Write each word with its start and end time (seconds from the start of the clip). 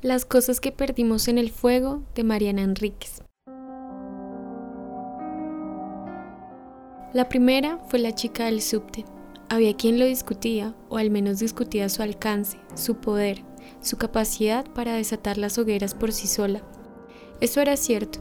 Las 0.00 0.24
cosas 0.24 0.60
que 0.60 0.70
perdimos 0.70 1.26
en 1.26 1.38
el 1.38 1.50
fuego 1.50 2.04
de 2.14 2.22
Mariana 2.22 2.62
Enríquez. 2.62 3.20
La 7.12 7.28
primera 7.28 7.80
fue 7.88 7.98
la 7.98 8.14
chica 8.14 8.44
del 8.44 8.62
subte. 8.62 9.04
Había 9.48 9.76
quien 9.76 9.98
lo 9.98 10.04
discutía, 10.04 10.76
o 10.88 10.98
al 10.98 11.10
menos 11.10 11.40
discutía 11.40 11.88
su 11.88 12.02
alcance, 12.02 12.58
su 12.76 12.98
poder, 12.98 13.42
su 13.80 13.96
capacidad 13.96 14.64
para 14.72 14.94
desatar 14.94 15.36
las 15.36 15.58
hogueras 15.58 15.94
por 15.94 16.12
sí 16.12 16.28
sola. 16.28 16.62
Eso 17.40 17.60
era 17.60 17.76
cierto. 17.76 18.20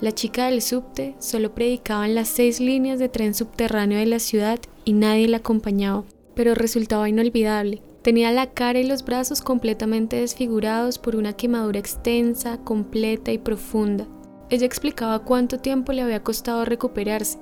La 0.00 0.12
chica 0.12 0.46
del 0.46 0.62
subte 0.62 1.14
solo 1.18 1.54
predicaba 1.54 2.06
en 2.06 2.14
las 2.14 2.28
seis 2.28 2.58
líneas 2.58 2.98
de 2.98 3.10
tren 3.10 3.34
subterráneo 3.34 3.98
de 3.98 4.06
la 4.06 4.18
ciudad 4.18 4.60
y 4.86 4.94
nadie 4.94 5.28
la 5.28 5.38
acompañaba, 5.38 6.04
pero 6.34 6.54
resultaba 6.54 7.06
inolvidable 7.06 7.82
Tenía 8.02 8.30
la 8.30 8.50
cara 8.50 8.78
y 8.78 8.84
los 8.84 9.04
brazos 9.04 9.42
completamente 9.42 10.16
desfigurados 10.16 10.98
por 10.98 11.16
una 11.16 11.32
quemadura 11.32 11.80
extensa, 11.80 12.58
completa 12.58 13.32
y 13.32 13.38
profunda. 13.38 14.06
Ella 14.50 14.66
explicaba 14.66 15.18
cuánto 15.18 15.58
tiempo 15.58 15.92
le 15.92 16.02
había 16.02 16.22
costado 16.22 16.64
recuperarse, 16.64 17.38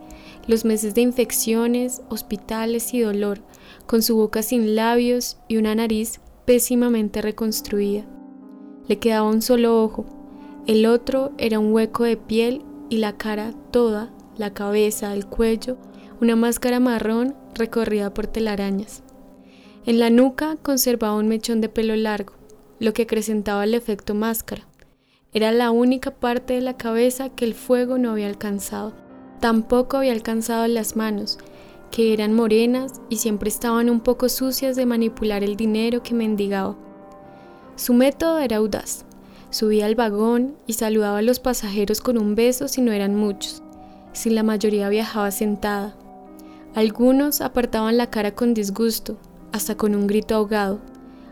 los 0.47 0.65
meses 0.65 0.95
de 0.95 1.03
infecciones, 1.03 2.03
hospitales 2.09 2.93
y 2.95 3.01
dolor, 3.01 3.43
con 3.87 4.03
su 4.03 4.17
boca 4.17 4.43
sin 4.43 4.75
labios 4.75 5.39
y 5.47 5.59
una 5.59 5.75
nariz 5.75 6.21
pésimamente 6.47 7.23
reconstruida. 7.23 8.05
Le 8.89 8.99
quedaba 8.99 9.29
un 9.29 9.43
solo 9.43 9.83
ojo, 9.83 10.07
el 10.67 10.87
otro 10.87 11.33
era 11.39 11.61
un 11.61 11.73
hueco 11.73 12.03
de 12.05 12.17
piel 12.17 12.65
y 12.89 12.97
la 12.97 13.17
cara 13.17 13.53
toda, 13.71 14.11
la 14.37 14.53
cabeza, 14.53 15.15
el 15.15 15.27
cuello, 15.27 15.77
una 16.21 16.35
máscara 16.35 16.81
marrón 16.81 17.37
recorrida 17.55 18.13
por 18.13 18.27
telarañas. 18.27 19.05
En 19.87 20.01
la 20.01 20.11
nuca 20.11 20.57
conservaba 20.65 21.15
un 21.15 21.29
mechón 21.29 21.61
de 21.61 21.69
pelo 21.69 21.95
largo, 21.95 22.33
lo 22.81 22.93
que 22.93 23.03
acrecentaba 23.03 23.63
el 23.63 23.73
efecto 23.73 24.17
máscara. 24.17 24.67
Era 25.33 25.53
la 25.53 25.71
única 25.71 26.11
parte 26.11 26.55
de 26.55 26.61
la 26.61 26.77
cabeza 26.77 27.29
que 27.29 27.45
el 27.45 27.55
fuego 27.55 27.97
no 27.97 28.11
había 28.11 28.27
alcanzado. 28.27 28.95
Tampoco 29.39 29.99
había 29.99 30.11
alcanzado 30.11 30.67
las 30.67 30.97
manos, 30.97 31.39
que 31.93 32.13
eran 32.13 32.35
morenas 32.35 33.01
y 33.09 33.19
siempre 33.19 33.49
estaban 33.49 33.89
un 33.89 34.01
poco 34.01 34.29
sucias 34.29 34.75
de 34.75 34.87
manipular 34.87 35.45
el 35.45 35.57
dinero 35.57 36.03
que 36.03 36.15
mendigaba. 36.15 36.75
Su 37.77 37.95
método 37.95 38.41
era 38.41 38.57
audaz. 38.57 39.05
Subía 39.51 39.87
al 39.87 39.95
vagón 39.95 40.57
y 40.67 40.73
saludaba 40.73 41.19
a 41.19 41.23
los 41.23 41.39
pasajeros 41.39 42.01
con 42.01 42.19
un 42.19 42.35
beso 42.35 42.67
si 42.67 42.81
no 42.81 42.91
eran 42.91 43.15
muchos, 43.15 43.63
si 44.13 44.31
la 44.31 44.43
mayoría 44.43 44.89
viajaba 44.89 45.31
sentada. 45.31 45.95
Algunos 46.75 47.41
apartaban 47.41 47.97
la 47.97 48.11
cara 48.11 48.35
con 48.35 48.53
disgusto, 48.53 49.17
hasta 49.57 49.77
con 49.77 49.95
un 49.95 50.07
grito 50.07 50.35
ahogado. 50.35 50.79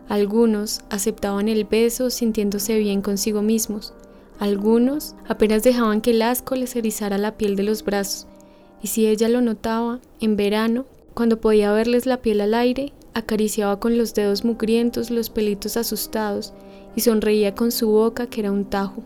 Algunos 0.08 0.80
aceptaban 0.90 1.48
el 1.48 1.64
beso 1.64 2.10
sintiéndose 2.10 2.78
bien 2.78 3.02
consigo 3.02 3.42
mismos. 3.42 3.94
Algunos 4.38 5.14
apenas 5.28 5.62
dejaban 5.62 6.00
que 6.00 6.10
el 6.10 6.22
asco 6.22 6.56
les 6.56 6.74
erizara 6.74 7.18
la 7.18 7.36
piel 7.36 7.54
de 7.54 7.62
los 7.62 7.84
brazos. 7.84 8.26
Y 8.82 8.88
si 8.88 9.06
ella 9.06 9.28
lo 9.28 9.40
notaba, 9.40 10.00
en 10.20 10.36
verano, 10.36 10.86
cuando 11.14 11.40
podía 11.40 11.72
verles 11.72 12.06
la 12.06 12.20
piel 12.20 12.40
al 12.40 12.54
aire, 12.54 12.92
acariciaba 13.14 13.78
con 13.78 13.96
los 13.96 14.14
dedos 14.14 14.44
mugrientos 14.44 15.10
los 15.10 15.30
pelitos 15.30 15.76
asustados 15.76 16.52
y 16.96 17.00
sonreía 17.02 17.54
con 17.54 17.70
su 17.70 17.88
boca 17.88 18.26
que 18.26 18.40
era 18.40 18.52
un 18.52 18.64
tajo. 18.64 19.02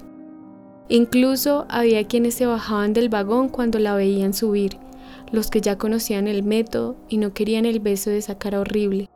Incluso 0.89 1.67
había 1.69 2.07
quienes 2.07 2.35
se 2.35 2.47
bajaban 2.47 2.95
del 2.95 3.11
vagón 3.11 3.51
cuando 3.51 3.79
la 3.79 3.95
veían 3.95 4.33
subir 4.33 4.79
los 5.33 5.51
que 5.51 5.61
ya 5.61 5.79
conocían 5.79 6.29
el 6.29 6.43
método 6.43 6.97
y 7.09 7.19
no 7.19 7.33
querían 7.33 7.67
el 7.67 7.81
beso 7.81 8.11
de 8.11 8.19
esa 8.19 8.39
cara 8.39 8.61
horrible. 8.61 9.09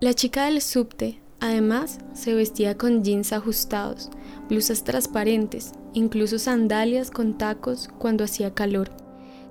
La 0.00 0.14
chica 0.14 0.46
del 0.46 0.60
subte, 0.60 1.20
además, 1.40 1.98
se 2.14 2.34
vestía 2.34 2.76
con 2.76 3.02
jeans 3.02 3.32
ajustados, 3.32 4.10
blusas 4.48 4.84
transparentes, 4.84 5.72
incluso 5.92 6.38
sandalias 6.38 7.10
con 7.10 7.36
tacos 7.36 7.88
cuando 7.98 8.24
hacía 8.24 8.54
calor. 8.54 8.90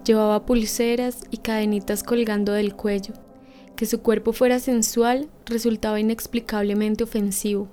Llevaba 0.06 0.46
pulseras 0.46 1.24
y 1.32 1.38
cadenitas 1.38 2.04
colgando 2.04 2.54
del 2.54 2.76
cuello. 2.76 3.14
Que 3.76 3.86
su 3.86 4.02
cuerpo 4.02 4.32
fuera 4.32 4.60
sensual 4.60 5.30
resultaba 5.46 6.00
inexplicablemente 6.00 7.04
ofensivo. 7.04 7.68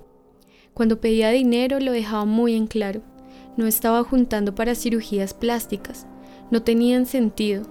Cuando 0.74 1.00
pedía 1.00 1.30
dinero 1.30 1.78
lo 1.78 1.92
dejaba 1.92 2.24
muy 2.24 2.56
en 2.56 2.66
claro. 2.66 3.02
No 3.56 3.66
estaba 3.66 4.02
juntando 4.02 4.54
para 4.54 4.74
cirugías 4.74 5.32
plásticas. 5.32 6.06
No 6.50 6.62
tenían 6.62 7.06
sentido, 7.06 7.62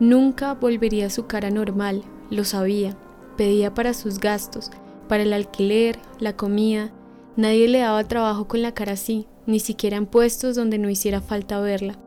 Nunca 0.00 0.54
volvería 0.54 1.06
a 1.06 1.10
su 1.10 1.26
cara 1.26 1.50
normal, 1.50 2.04
lo 2.30 2.44
sabía. 2.44 2.96
Pedía 3.36 3.74
para 3.74 3.94
sus 3.94 4.18
gastos, 4.18 4.70
para 5.08 5.24
el 5.24 5.32
alquiler, 5.32 5.98
la 6.20 6.36
comida. 6.36 6.92
Nadie 7.36 7.68
le 7.68 7.80
daba 7.80 8.04
trabajo 8.04 8.46
con 8.46 8.62
la 8.62 8.72
cara 8.72 8.92
así, 8.92 9.26
ni 9.46 9.60
siquiera 9.60 9.96
en 9.96 10.06
puestos 10.06 10.54
donde 10.54 10.78
no 10.78 10.88
hiciera 10.90 11.20
falta 11.20 11.60
verla. 11.60 11.98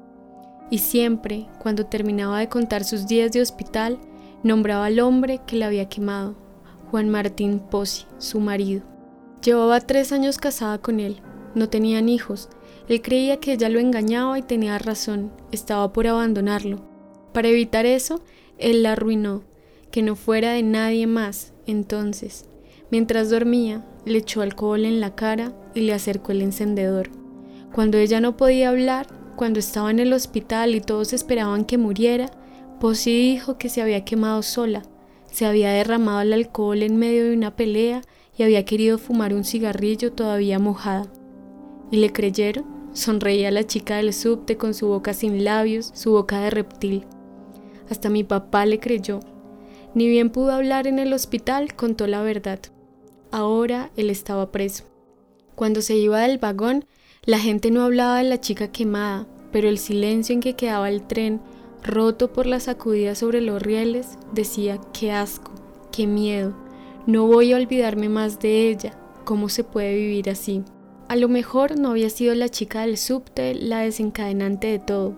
Y 0.70 0.78
siempre, 0.78 1.48
cuando 1.60 1.86
terminaba 1.86 2.40
de 2.40 2.48
contar 2.48 2.86
sus 2.86 3.08
días 3.08 3.32
de 3.34 3.42
hospital, 3.42 4.00
nombraba 4.44 4.86
al 4.86 5.00
hombre 5.00 5.42
que 5.46 5.58
la 5.58 5.68
había 5.68 5.90
quemado, 5.90 6.36
Juan 6.90 7.10
Martín 7.10 7.60
Pozzi, 7.60 8.06
su 8.18 8.40
marido. 8.40 8.84
Llevaba 9.44 9.82
tres 9.82 10.12
años 10.12 10.38
casada 10.38 10.78
con 10.78 11.00
él, 11.00 11.22
no 11.56 11.68
tenían 11.68 12.08
hijos, 12.08 12.50
él 12.88 13.02
creía 13.02 13.38
que 13.38 13.54
ella 13.54 13.70
lo 13.70 13.80
engañaba 13.80 14.38
y 14.40 14.44
tenía 14.44 14.78
razón, 14.78 15.32
estaba 15.52 15.92
por 15.92 16.08
abandonarlo. 16.08 16.91
Para 17.34 17.50
evitar 17.50 17.86
eso, 17.86 18.22
él 18.58 18.84
la 18.84 18.94
arruinó, 18.94 19.44
que 19.92 20.02
no 20.02 20.16
fuera 20.16 20.54
de 20.54 20.64
nadie 20.64 21.08
más. 21.08 21.54
Entonces, 21.66 22.46
mientras 22.90 23.30
dormía, 23.30 23.86
le 24.06 24.20
echó 24.20 24.42
alcohol 24.42 24.86
en 24.86 25.00
la 25.00 25.16
cara 25.16 25.54
y 25.74 25.82
le 25.82 25.94
acercó 25.94 26.32
el 26.32 26.42
encendedor. 26.42 27.10
Cuando 27.74 27.98
ella 27.98 28.20
no 28.20 28.36
podía 28.36 28.70
hablar, 28.70 29.08
cuando 29.36 29.60
estaba 29.60 29.92
en 29.92 30.00
el 30.00 30.14
hospital 30.14 30.76
y 30.76 30.82
todos 30.82 31.14
esperaban 31.14 31.66
que 31.66 31.78
muriera, 31.78 32.30
Posey 32.80 33.32
dijo 33.32 33.58
que 33.58 33.70
se 33.70 33.82
había 33.82 34.04
quemado 34.04 34.42
sola, 34.42 34.84
se 35.32 35.46
había 35.46 35.72
derramado 35.72 36.22
el 36.22 36.34
alcohol 36.34 36.84
en 36.84 36.98
medio 36.98 37.24
de 37.24 37.34
una 37.34 37.56
pelea 37.56 38.02
y 38.38 38.44
había 38.44 38.66
querido 38.66 38.98
fumar 38.98 39.34
un 39.34 39.46
cigarrillo 39.46 40.12
todavía 40.12 40.60
mojada. 40.60 41.08
¿Y 41.92 41.98
le 41.98 42.12
creyeron? 42.12 42.66
Sonreía 42.94 43.52
la 43.52 43.66
chica 43.66 43.98
del 43.98 44.14
subte 44.14 44.58
con 44.58 44.74
su 44.74 44.88
boca 44.88 45.14
sin 45.14 45.46
labios, 45.46 45.92
su 45.94 46.12
boca 46.12 46.42
de 46.42 46.50
reptil. 46.50 47.06
Hasta 47.92 48.10
mi 48.10 48.24
papá 48.24 48.66
le 48.66 48.80
creyó. 48.80 49.20
Ni 49.94 50.08
bien 50.08 50.30
pudo 50.30 50.54
hablar 50.54 50.88
en 50.88 50.98
el 50.98 51.12
hospital, 51.12 51.76
contó 51.76 52.08
la 52.08 52.22
verdad. 52.22 52.60
Ahora 53.32 53.92
él 53.98 54.10
estaba 54.10 54.50
preso. 54.50 54.86
Cuando 55.56 55.82
se 55.82 55.98
iba 55.98 56.22
del 56.22 56.38
vagón, 56.38 56.86
la 57.26 57.38
gente 57.38 57.70
no 57.70 57.84
hablaba 57.84 58.20
de 58.20 58.24
la 58.24 58.40
chica 58.40 58.72
quemada, 58.72 59.28
pero 59.52 59.68
el 59.68 59.78
silencio 59.78 60.34
en 60.34 60.40
que 60.40 60.56
quedaba 60.56 60.88
el 60.88 61.06
tren, 61.06 61.42
roto 61.84 62.32
por 62.32 62.46
la 62.46 62.62
sacudida 62.62 63.14
sobre 63.14 63.42
los 63.42 63.62
rieles, 63.62 64.18
decía, 64.32 64.80
qué 64.94 65.12
asco, 65.12 65.52
qué 65.92 66.08
miedo, 66.08 66.56
no 67.06 67.28
voy 67.28 67.52
a 67.52 67.58
olvidarme 67.58 68.08
más 68.08 68.40
de 68.40 68.70
ella, 68.70 68.98
¿cómo 69.26 69.50
se 69.50 69.66
puede 69.66 69.96
vivir 69.96 70.30
así? 70.30 70.64
A 71.10 71.18
lo 71.18 71.28
mejor 71.28 71.78
no 71.78 71.90
había 71.92 72.10
sido 72.10 72.34
la 72.36 72.48
chica 72.48 72.82
del 72.82 72.98
subte 72.98 73.54
la 73.54 73.80
desencadenante 73.80 74.68
de 74.68 74.80
todo, 74.80 75.18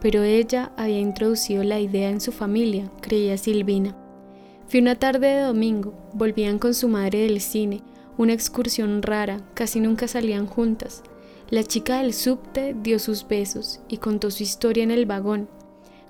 pero 0.00 0.22
ella 0.22 0.72
había 0.76 1.00
introducido 1.00 1.64
la 1.64 1.80
idea 1.80 2.10
en 2.10 2.20
su 2.20 2.32
familia, 2.32 2.90
creía 3.00 3.36
Silvina. 3.36 3.96
Fue 4.68 4.80
una 4.80 4.96
tarde 4.96 5.28
de 5.28 5.40
domingo, 5.42 5.94
volvían 6.12 6.58
con 6.58 6.74
su 6.74 6.88
madre 6.88 7.20
del 7.20 7.40
cine, 7.40 7.82
una 8.16 8.32
excursión 8.32 9.02
rara, 9.02 9.40
casi 9.54 9.80
nunca 9.80 10.08
salían 10.08 10.46
juntas. 10.46 11.02
La 11.50 11.62
chica 11.62 12.02
del 12.02 12.12
subte 12.12 12.76
dio 12.82 12.98
sus 12.98 13.26
besos 13.26 13.80
y 13.88 13.96
contó 13.96 14.30
su 14.30 14.42
historia 14.42 14.82
en 14.84 14.90
el 14.90 15.06
vagón. 15.06 15.48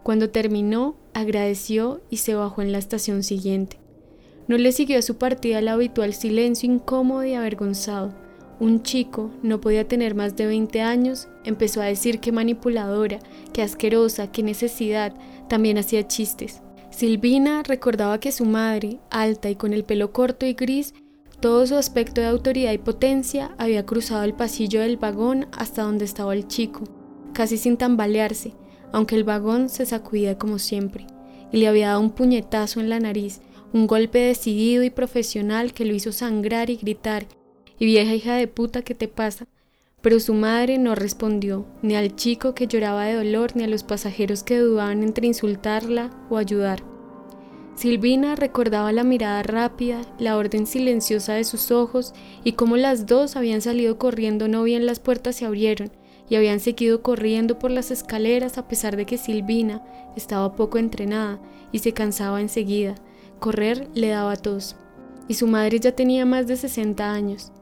Cuando 0.02 0.30
terminó, 0.30 0.96
agradeció 1.14 2.00
y 2.10 2.16
se 2.16 2.34
bajó 2.34 2.62
en 2.62 2.72
la 2.72 2.78
estación 2.78 3.22
siguiente. 3.22 3.78
No 4.48 4.56
le 4.56 4.72
siguió 4.72 4.98
a 4.98 5.02
su 5.02 5.16
partida 5.16 5.58
el 5.58 5.68
habitual 5.68 6.14
silencio 6.14 6.72
incómodo 6.72 7.24
y 7.24 7.34
avergonzado. 7.34 8.14
Un 8.60 8.82
chico, 8.82 9.30
no 9.42 9.60
podía 9.60 9.86
tener 9.86 10.16
más 10.16 10.36
de 10.36 10.46
20 10.46 10.80
años, 10.80 11.28
empezó 11.44 11.80
a 11.80 11.84
decir 11.84 12.18
que 12.18 12.32
manipuladora, 12.32 13.20
que 13.52 13.62
asquerosa, 13.62 14.32
que 14.32 14.42
necesidad, 14.42 15.14
también 15.48 15.78
hacía 15.78 16.08
chistes. 16.08 16.60
Silvina 16.90 17.62
recordaba 17.62 18.18
que 18.18 18.32
su 18.32 18.44
madre, 18.44 18.98
alta 19.10 19.48
y 19.48 19.54
con 19.54 19.72
el 19.72 19.84
pelo 19.84 20.12
corto 20.12 20.44
y 20.44 20.54
gris, 20.54 20.92
todo 21.38 21.64
su 21.68 21.76
aspecto 21.76 22.20
de 22.20 22.26
autoridad 22.26 22.72
y 22.72 22.78
potencia, 22.78 23.54
había 23.58 23.86
cruzado 23.86 24.24
el 24.24 24.34
pasillo 24.34 24.80
del 24.80 24.96
vagón 24.96 25.46
hasta 25.52 25.82
donde 25.82 26.04
estaba 26.04 26.34
el 26.34 26.48
chico, 26.48 26.82
casi 27.32 27.58
sin 27.58 27.76
tambalearse, 27.76 28.54
aunque 28.90 29.14
el 29.14 29.22
vagón 29.22 29.68
se 29.68 29.86
sacudía 29.86 30.36
como 30.36 30.58
siempre, 30.58 31.06
y 31.52 31.58
le 31.58 31.68
había 31.68 31.88
dado 31.88 32.00
un 32.00 32.10
puñetazo 32.10 32.80
en 32.80 32.88
la 32.88 32.98
nariz, 32.98 33.40
un 33.72 33.86
golpe 33.86 34.18
decidido 34.18 34.82
y 34.82 34.90
profesional 34.90 35.72
que 35.72 35.84
lo 35.84 35.94
hizo 35.94 36.10
sangrar 36.10 36.70
y 36.70 36.76
gritar, 36.76 37.26
y 37.78 37.86
vieja 37.86 38.14
hija 38.14 38.34
de 38.34 38.48
puta, 38.48 38.82
¿qué 38.82 38.94
te 38.94 39.08
pasa? 39.08 39.46
Pero 40.00 40.20
su 40.20 40.34
madre 40.34 40.78
no 40.78 40.94
respondió, 40.94 41.66
ni 41.82 41.96
al 41.96 42.14
chico 42.14 42.54
que 42.54 42.66
lloraba 42.66 43.04
de 43.04 43.14
dolor, 43.14 43.56
ni 43.56 43.64
a 43.64 43.68
los 43.68 43.82
pasajeros 43.82 44.42
que 44.42 44.58
dudaban 44.58 45.02
entre 45.02 45.26
insultarla 45.26 46.10
o 46.30 46.36
ayudar. 46.36 46.82
Silvina 47.74 48.34
recordaba 48.34 48.90
la 48.90 49.04
mirada 49.04 49.42
rápida, 49.44 50.00
la 50.18 50.36
orden 50.36 50.66
silenciosa 50.66 51.34
de 51.34 51.44
sus 51.44 51.70
ojos 51.70 52.12
y 52.42 52.52
cómo 52.52 52.76
las 52.76 53.06
dos 53.06 53.36
habían 53.36 53.60
salido 53.60 53.98
corriendo 53.98 54.48
no 54.48 54.64
bien 54.64 54.84
las 54.84 54.98
puertas 54.98 55.36
se 55.36 55.44
abrieron 55.44 55.92
y 56.28 56.34
habían 56.34 56.58
seguido 56.58 57.02
corriendo 57.02 57.58
por 57.58 57.70
las 57.70 57.92
escaleras 57.92 58.58
a 58.58 58.66
pesar 58.66 58.96
de 58.96 59.06
que 59.06 59.16
Silvina 59.16 59.82
estaba 60.16 60.56
poco 60.56 60.78
entrenada 60.78 61.40
y 61.70 61.78
se 61.78 61.92
cansaba 61.92 62.40
enseguida. 62.40 62.96
Correr 63.38 63.88
le 63.94 64.08
daba 64.08 64.36
tos. 64.36 64.76
Y 65.28 65.34
su 65.34 65.46
madre 65.46 65.78
ya 65.78 65.92
tenía 65.92 66.26
más 66.26 66.46
de 66.46 66.56
60 66.56 67.12
años. 67.12 67.52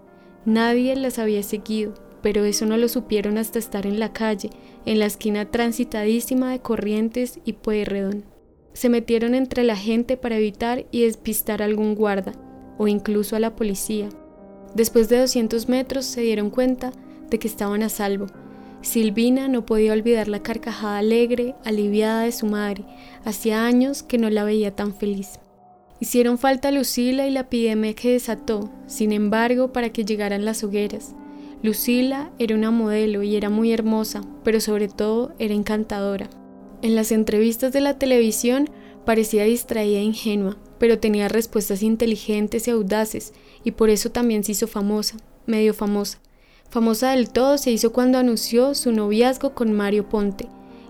Nadie 0.46 0.96
las 0.96 1.19
había 1.19 1.43
seguido, 1.43 1.93
pero 2.22 2.44
eso 2.44 2.64
no 2.64 2.78
lo 2.78 2.88
supieron 2.88 3.37
hasta 3.37 3.58
estar 3.58 3.87
en 3.87 4.00
la 4.00 4.14
calle, 4.14 4.48
en 4.87 4.98
la 4.98 5.06
esquina 5.06 5.50
transitadísima 5.50 6.50
de 6.50 6.60
Corrientes 6.60 7.40
y 7.44 7.52
Pueyrredón 7.52 8.37
se 8.76 8.90
metieron 8.90 9.34
entre 9.34 9.64
la 9.64 9.75
gente 9.75 10.19
para 10.19 10.37
evitar 10.37 10.84
y 10.90 11.04
despistar 11.04 11.62
a 11.62 11.64
algún 11.64 11.94
guarda, 11.94 12.34
o 12.76 12.88
incluso 12.88 13.34
a 13.34 13.40
la 13.40 13.56
policía. 13.56 14.10
Después 14.75 15.08
de 15.08 15.19
200 15.19 15.70
metros 15.70 16.04
se 16.04 16.20
dieron 16.20 16.50
cuenta 16.50 16.92
de 17.31 17.38
que 17.38 17.49
estaban 17.49 17.82
a 17.82 17.88
salvo. 17.88 18.26
Silvina 18.82 19.49
no 19.49 19.64
podía 19.64 19.94
olvidar 19.94 20.28
la 20.28 20.42
carcajada 20.42 20.99
alegre, 20.99 21.54
aliviada 21.64 22.25
de 22.25 22.32
su 22.32 22.44
madre. 22.44 22.84
Hacía 23.25 23.64
años 23.64 24.02
que 24.02 24.19
no 24.19 24.28
la 24.28 24.44
veía 24.44 24.76
tan 24.76 24.94
feliz. 24.94 25.40
Hicieron 25.98 26.37
falta 26.37 26.70
Lucila 26.70 27.26
y 27.26 27.31
la 27.31 27.40
epidemia 27.40 27.94
que 27.94 28.12
desató, 28.12 28.70
sin 28.87 29.12
embargo, 29.12 29.72
para 29.72 29.90
que 29.90 30.04
llegaran 30.04 30.44
las 30.44 30.62
hogueras. 30.62 31.14
Lucila 31.62 32.31
era 32.38 32.54
una 32.54 32.70
modelo 32.70 33.22
y 33.22 33.34
era 33.34 33.48
muy 33.48 33.72
hermosa, 33.72 34.22
pero 34.44 34.60
sobre 34.60 34.88
todo 34.88 35.32
era 35.38 35.54
encantadora. 35.54 36.28
En 36.82 36.94
las 36.94 37.12
entrevistas 37.12 37.72
de 37.72 37.81
la 37.81 37.98
televisión 37.98 38.69
parecía 39.06 39.44
distraída 39.44 39.98
e 39.98 40.02
ingenua, 40.02 40.58
pero 40.78 40.98
tenía 40.98 41.28
respuestas 41.28 41.82
inteligentes 41.82 42.69
y 42.69 42.72
audaces, 42.72 43.32
y 43.64 43.70
por 43.70 43.88
eso 43.88 44.10
también 44.10 44.44
se 44.44 44.52
hizo 44.52 44.66
famosa, 44.66 45.16
medio 45.46 45.72
famosa. 45.72 46.19
Famosa 46.69 47.12
del 47.12 47.31
todo 47.31 47.56
se 47.56 47.70
hizo 47.70 47.92
cuando 47.92 48.19
anunció 48.19 48.75
su 48.75 48.92
noviazgo 48.92 49.54
con 49.54 49.72
Mario 49.72 50.08
Ponte, 50.10 50.49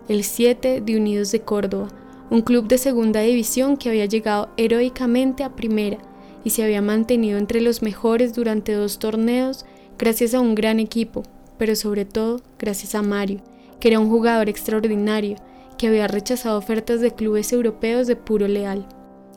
el 0.09 0.25
7 0.25 0.81
de 0.81 0.97
Unidos 0.97 1.31
de 1.31 1.41
Córdoba, 1.43 1.89
un 2.29 2.43
club 2.43 2.67
de 2.67 2.79
segunda 2.79 3.21
división 3.21 3.77
que 3.77 3.89
había 3.89 4.07
llegado 4.07 4.49
heroicamente 4.57 5.45
a 5.45 5.55
primera 5.55 5.99
y 6.45 6.51
se 6.51 6.65
había 6.65 6.83
mantenido 6.83 7.39
entre 7.39 7.61
los 7.61 7.83
mejores 7.83 8.35
durante 8.35 8.73
dos 8.73 8.99
torneos 8.99 9.65
gracias 9.99 10.35
a 10.35 10.41
un 10.41 10.55
gran 10.55 10.81
equipo, 10.81 11.23
pero 11.59 11.77
sobre 11.77 12.05
todo 12.05 12.41
gracias 12.59 12.95
a 12.95 13.03
Mario, 13.03 13.41
que 13.81 13.89
era 13.89 14.01
un 14.01 14.11
jugador 14.11 14.49
extraordinario 14.49 15.37
que 15.79 15.87
había 15.87 16.09
rechazado 16.09 16.59
ofertas 16.59 17.01
de 17.01 17.13
clubes 17.13 17.53
europeos 17.53 18.07
de 18.07 18.17
puro 18.17 18.49
leal, 18.49 18.87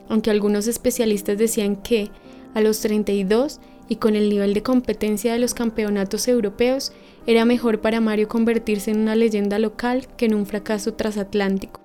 aunque 0.08 0.30
algunos 0.30 0.66
especialistas 0.66 1.38
decían 1.38 1.76
que, 1.76 2.10
a 2.54 2.60
los 2.60 2.80
32 2.80 3.60
y 3.88 3.96
con 3.96 4.16
el 4.16 4.28
nivel 4.28 4.54
de 4.54 4.62
competencia 4.62 5.32
de 5.32 5.38
los 5.38 5.54
campeonatos 5.54 6.26
europeos, 6.26 6.92
era 7.26 7.44
mejor 7.44 7.80
para 7.80 8.00
Mario 8.00 8.28
convertirse 8.28 8.90
en 8.90 9.00
una 9.00 9.14
leyenda 9.14 9.58
local 9.58 10.08
que 10.16 10.26
en 10.26 10.34
un 10.34 10.46
fracaso 10.46 10.94
transatlántico. 10.94 11.79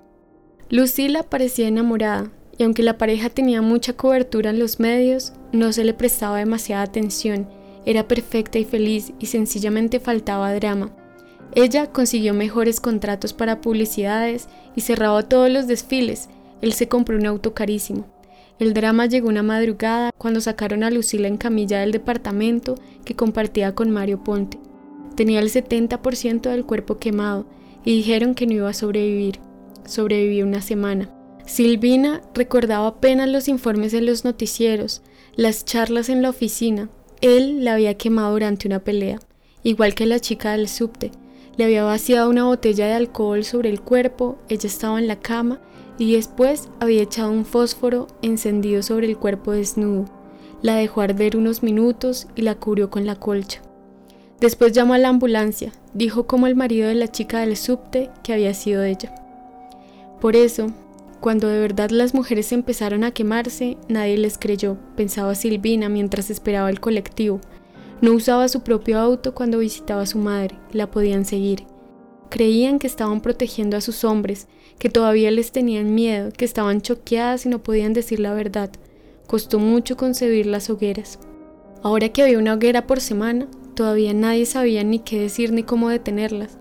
Lucila 0.68 1.22
parecía 1.22 1.68
enamorada, 1.68 2.30
y 2.58 2.64
aunque 2.64 2.82
la 2.82 2.98
pareja 2.98 3.30
tenía 3.30 3.62
mucha 3.62 3.92
cobertura 3.92 4.50
en 4.50 4.58
los 4.58 4.80
medios, 4.80 5.32
no 5.52 5.72
se 5.72 5.84
le 5.84 5.94
prestaba 5.94 6.38
demasiada 6.38 6.82
atención, 6.82 7.48
era 7.86 8.08
perfecta 8.08 8.58
y 8.58 8.64
feliz 8.64 9.12
y 9.20 9.26
sencillamente 9.26 10.00
faltaba 10.00 10.52
drama. 10.52 10.90
Ella 11.54 11.86
consiguió 11.92 12.34
mejores 12.34 12.80
contratos 12.80 13.32
para 13.32 13.60
publicidades 13.60 14.48
y 14.74 14.80
cerraba 14.80 15.22
todos 15.22 15.48
los 15.50 15.68
desfiles. 15.68 16.28
Él 16.60 16.72
se 16.72 16.88
compró 16.88 17.16
un 17.16 17.26
auto 17.26 17.54
carísimo. 17.54 18.06
El 18.58 18.74
drama 18.74 19.06
llegó 19.06 19.28
una 19.28 19.44
madrugada 19.44 20.10
cuando 20.18 20.40
sacaron 20.40 20.82
a 20.82 20.90
Lucila 20.90 21.28
en 21.28 21.36
camilla 21.36 21.78
del 21.78 21.92
departamento 21.92 22.74
que 23.04 23.14
compartía 23.14 23.74
con 23.74 23.90
Mario 23.90 24.24
Ponte. 24.24 24.58
Tenía 25.14 25.38
el 25.38 25.50
70% 25.50 26.50
del 26.50 26.66
cuerpo 26.66 26.98
quemado 26.98 27.46
y 27.84 27.96
dijeron 27.96 28.34
que 28.34 28.46
no 28.46 28.54
iba 28.54 28.68
a 28.68 28.74
sobrevivir. 28.74 29.45
Sobrevivió 29.86 30.44
una 30.44 30.62
semana. 30.62 31.10
Silvina 31.46 32.22
recordaba 32.34 32.88
apenas 32.88 33.28
los 33.28 33.48
informes 33.48 33.94
en 33.94 34.06
los 34.06 34.24
noticieros, 34.24 35.02
las 35.36 35.64
charlas 35.64 36.08
en 36.08 36.22
la 36.22 36.30
oficina. 36.30 36.90
Él 37.20 37.64
la 37.64 37.74
había 37.74 37.96
quemado 37.96 38.32
durante 38.32 38.66
una 38.66 38.80
pelea, 38.80 39.20
igual 39.62 39.94
que 39.94 40.06
la 40.06 40.20
chica 40.20 40.52
del 40.52 40.68
subte. 40.68 41.12
Le 41.56 41.64
había 41.64 41.84
vaciado 41.84 42.28
una 42.28 42.44
botella 42.44 42.86
de 42.86 42.94
alcohol 42.94 43.44
sobre 43.44 43.70
el 43.70 43.80
cuerpo, 43.80 44.38
ella 44.48 44.66
estaba 44.66 44.98
en 44.98 45.06
la 45.06 45.20
cama 45.20 45.60
y 45.98 46.14
después 46.14 46.68
había 46.80 47.02
echado 47.02 47.30
un 47.30 47.44
fósforo 47.44 48.08
encendido 48.22 48.82
sobre 48.82 49.06
el 49.06 49.16
cuerpo 49.16 49.52
desnudo. 49.52 50.04
La 50.62 50.74
dejó 50.74 51.00
arder 51.00 51.36
unos 51.36 51.62
minutos 51.62 52.26
y 52.34 52.42
la 52.42 52.56
cubrió 52.56 52.90
con 52.90 53.06
la 53.06 53.16
colcha. 53.16 53.62
Después 54.40 54.72
llamó 54.72 54.94
a 54.94 54.98
la 54.98 55.08
ambulancia, 55.08 55.72
dijo 55.94 56.26
como 56.26 56.46
el 56.46 56.56
marido 56.56 56.88
de 56.88 56.94
la 56.94 57.08
chica 57.08 57.40
del 57.40 57.56
subte 57.56 58.10
que 58.22 58.34
había 58.34 58.52
sido 58.52 58.82
ella. 58.82 59.25
Por 60.20 60.36
eso, 60.36 60.72
cuando 61.20 61.48
de 61.48 61.58
verdad 61.58 61.90
las 61.90 62.14
mujeres 62.14 62.52
empezaron 62.52 63.04
a 63.04 63.10
quemarse, 63.10 63.76
nadie 63.88 64.16
les 64.16 64.38
creyó, 64.38 64.76
pensaba 64.96 65.34
Silvina 65.34 65.88
mientras 65.88 66.30
esperaba 66.30 66.70
el 66.70 66.80
colectivo. 66.80 67.40
No 68.00 68.12
usaba 68.12 68.48
su 68.48 68.60
propio 68.60 68.98
auto 68.98 69.34
cuando 69.34 69.58
visitaba 69.58 70.02
a 70.02 70.06
su 70.06 70.18
madre, 70.18 70.56
la 70.72 70.90
podían 70.90 71.24
seguir. 71.24 71.64
Creían 72.28 72.78
que 72.78 72.86
estaban 72.86 73.20
protegiendo 73.20 73.76
a 73.76 73.80
sus 73.80 74.04
hombres, 74.04 74.48
que 74.78 74.90
todavía 74.90 75.30
les 75.30 75.52
tenían 75.52 75.94
miedo, 75.94 76.30
que 76.30 76.44
estaban 76.44 76.82
choqueadas 76.82 77.46
y 77.46 77.48
no 77.48 77.62
podían 77.62 77.92
decir 77.92 78.20
la 78.20 78.34
verdad. 78.34 78.70
Costó 79.26 79.58
mucho 79.58 79.96
concebir 79.96 80.46
las 80.46 80.68
hogueras. 80.68 81.18
Ahora 81.82 82.08
que 82.10 82.22
había 82.22 82.38
una 82.38 82.54
hoguera 82.54 82.86
por 82.86 83.00
semana, 83.00 83.48
todavía 83.74 84.12
nadie 84.12 84.46
sabía 84.46 84.84
ni 84.84 84.98
qué 84.98 85.20
decir 85.20 85.52
ni 85.52 85.62
cómo 85.62 85.88
detenerlas, 85.88 86.58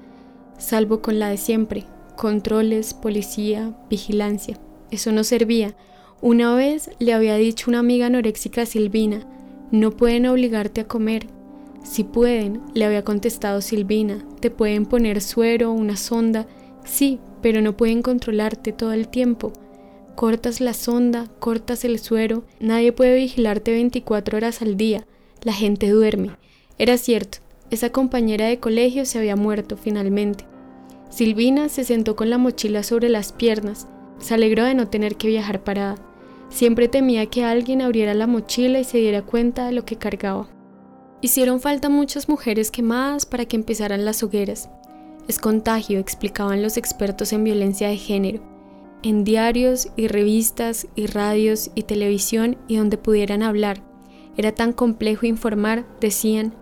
salvo 0.57 1.01
con 1.01 1.19
la 1.19 1.29
de 1.29 1.37
siempre, 1.37 1.85
controles, 2.15 2.93
policía, 2.93 3.75
vigilancia. 3.89 4.59
Eso 4.91 5.11
no 5.11 5.23
servía. 5.23 5.75
Una 6.21 6.55
vez 6.55 6.89
le 6.99 7.13
había 7.13 7.35
dicho 7.35 7.69
una 7.69 7.79
amiga 7.79 8.07
anoréxica 8.07 8.65
Silvina, 8.65 9.27
no 9.71 9.91
pueden 9.91 10.25
obligarte 10.25 10.81
a 10.81 10.87
comer. 10.87 11.27
Si 11.83 12.03
pueden, 12.03 12.61
le 12.73 12.85
había 12.85 13.03
contestado 13.03 13.61
Silvina, 13.61 14.25
te 14.39 14.49
pueden 14.49 14.85
poner 14.85 15.21
suero, 15.21 15.71
una 15.71 15.97
sonda. 15.97 16.47
Sí, 16.83 17.19
pero 17.41 17.61
no 17.61 17.77
pueden 17.77 18.01
controlarte 18.01 18.71
todo 18.71 18.93
el 18.93 19.07
tiempo. 19.07 19.53
Cortas 20.15 20.61
la 20.61 20.73
sonda, 20.73 21.27
cortas 21.39 21.83
el 21.83 21.99
suero, 21.99 22.45
nadie 22.59 22.91
puede 22.91 23.15
vigilarte 23.15 23.71
24 23.71 24.37
horas 24.37 24.61
al 24.61 24.77
día. 24.77 25.05
La 25.43 25.53
gente 25.53 25.89
duerme. 25.89 26.37
Era 26.77 26.97
cierto, 26.97 27.39
esa 27.69 27.91
compañera 27.91 28.47
de 28.47 28.59
colegio 28.59 29.05
se 29.05 29.19
había 29.19 29.35
muerto 29.35 29.77
finalmente. 29.77 30.45
Silvina 31.09 31.69
se 31.69 31.83
sentó 31.83 32.15
con 32.15 32.29
la 32.29 32.37
mochila 32.37 32.83
sobre 32.83 33.09
las 33.09 33.31
piernas, 33.31 33.87
se 34.19 34.33
alegró 34.33 34.63
de 34.63 34.75
no 34.75 34.87
tener 34.87 35.15
que 35.15 35.27
viajar 35.27 35.63
parada. 35.63 35.95
Siempre 36.49 36.87
temía 36.87 37.25
que 37.25 37.43
alguien 37.43 37.81
abriera 37.81 38.13
la 38.13 38.27
mochila 38.27 38.79
y 38.79 38.83
se 38.83 38.97
diera 38.97 39.21
cuenta 39.21 39.65
de 39.65 39.71
lo 39.71 39.85
que 39.85 39.97
cargaba. 39.97 40.47
Hicieron 41.21 41.59
falta 41.59 41.89
muchas 41.89 42.29
mujeres 42.29 42.71
quemadas 42.71 43.25
para 43.25 43.45
que 43.45 43.55
empezaran 43.55 44.05
las 44.05 44.21
hogueras. 44.23 44.69
Es 45.27 45.39
contagio, 45.39 45.99
explicaban 45.99 46.61
los 46.61 46.77
expertos 46.77 47.33
en 47.33 47.43
violencia 47.43 47.87
de 47.87 47.97
género. 47.97 48.41
En 49.01 49.23
diarios 49.23 49.89
y 49.95 50.07
revistas 50.07 50.87
y 50.95 51.07
radios 51.07 51.71
y 51.75 51.83
televisión 51.83 52.57
y 52.67 52.77
donde 52.77 52.97
pudieran 52.97 53.41
hablar. 53.41 53.81
Era 54.37 54.51
tan 54.51 54.73
complejo 54.73 55.25
informar, 55.25 55.85
decían, 55.99 56.53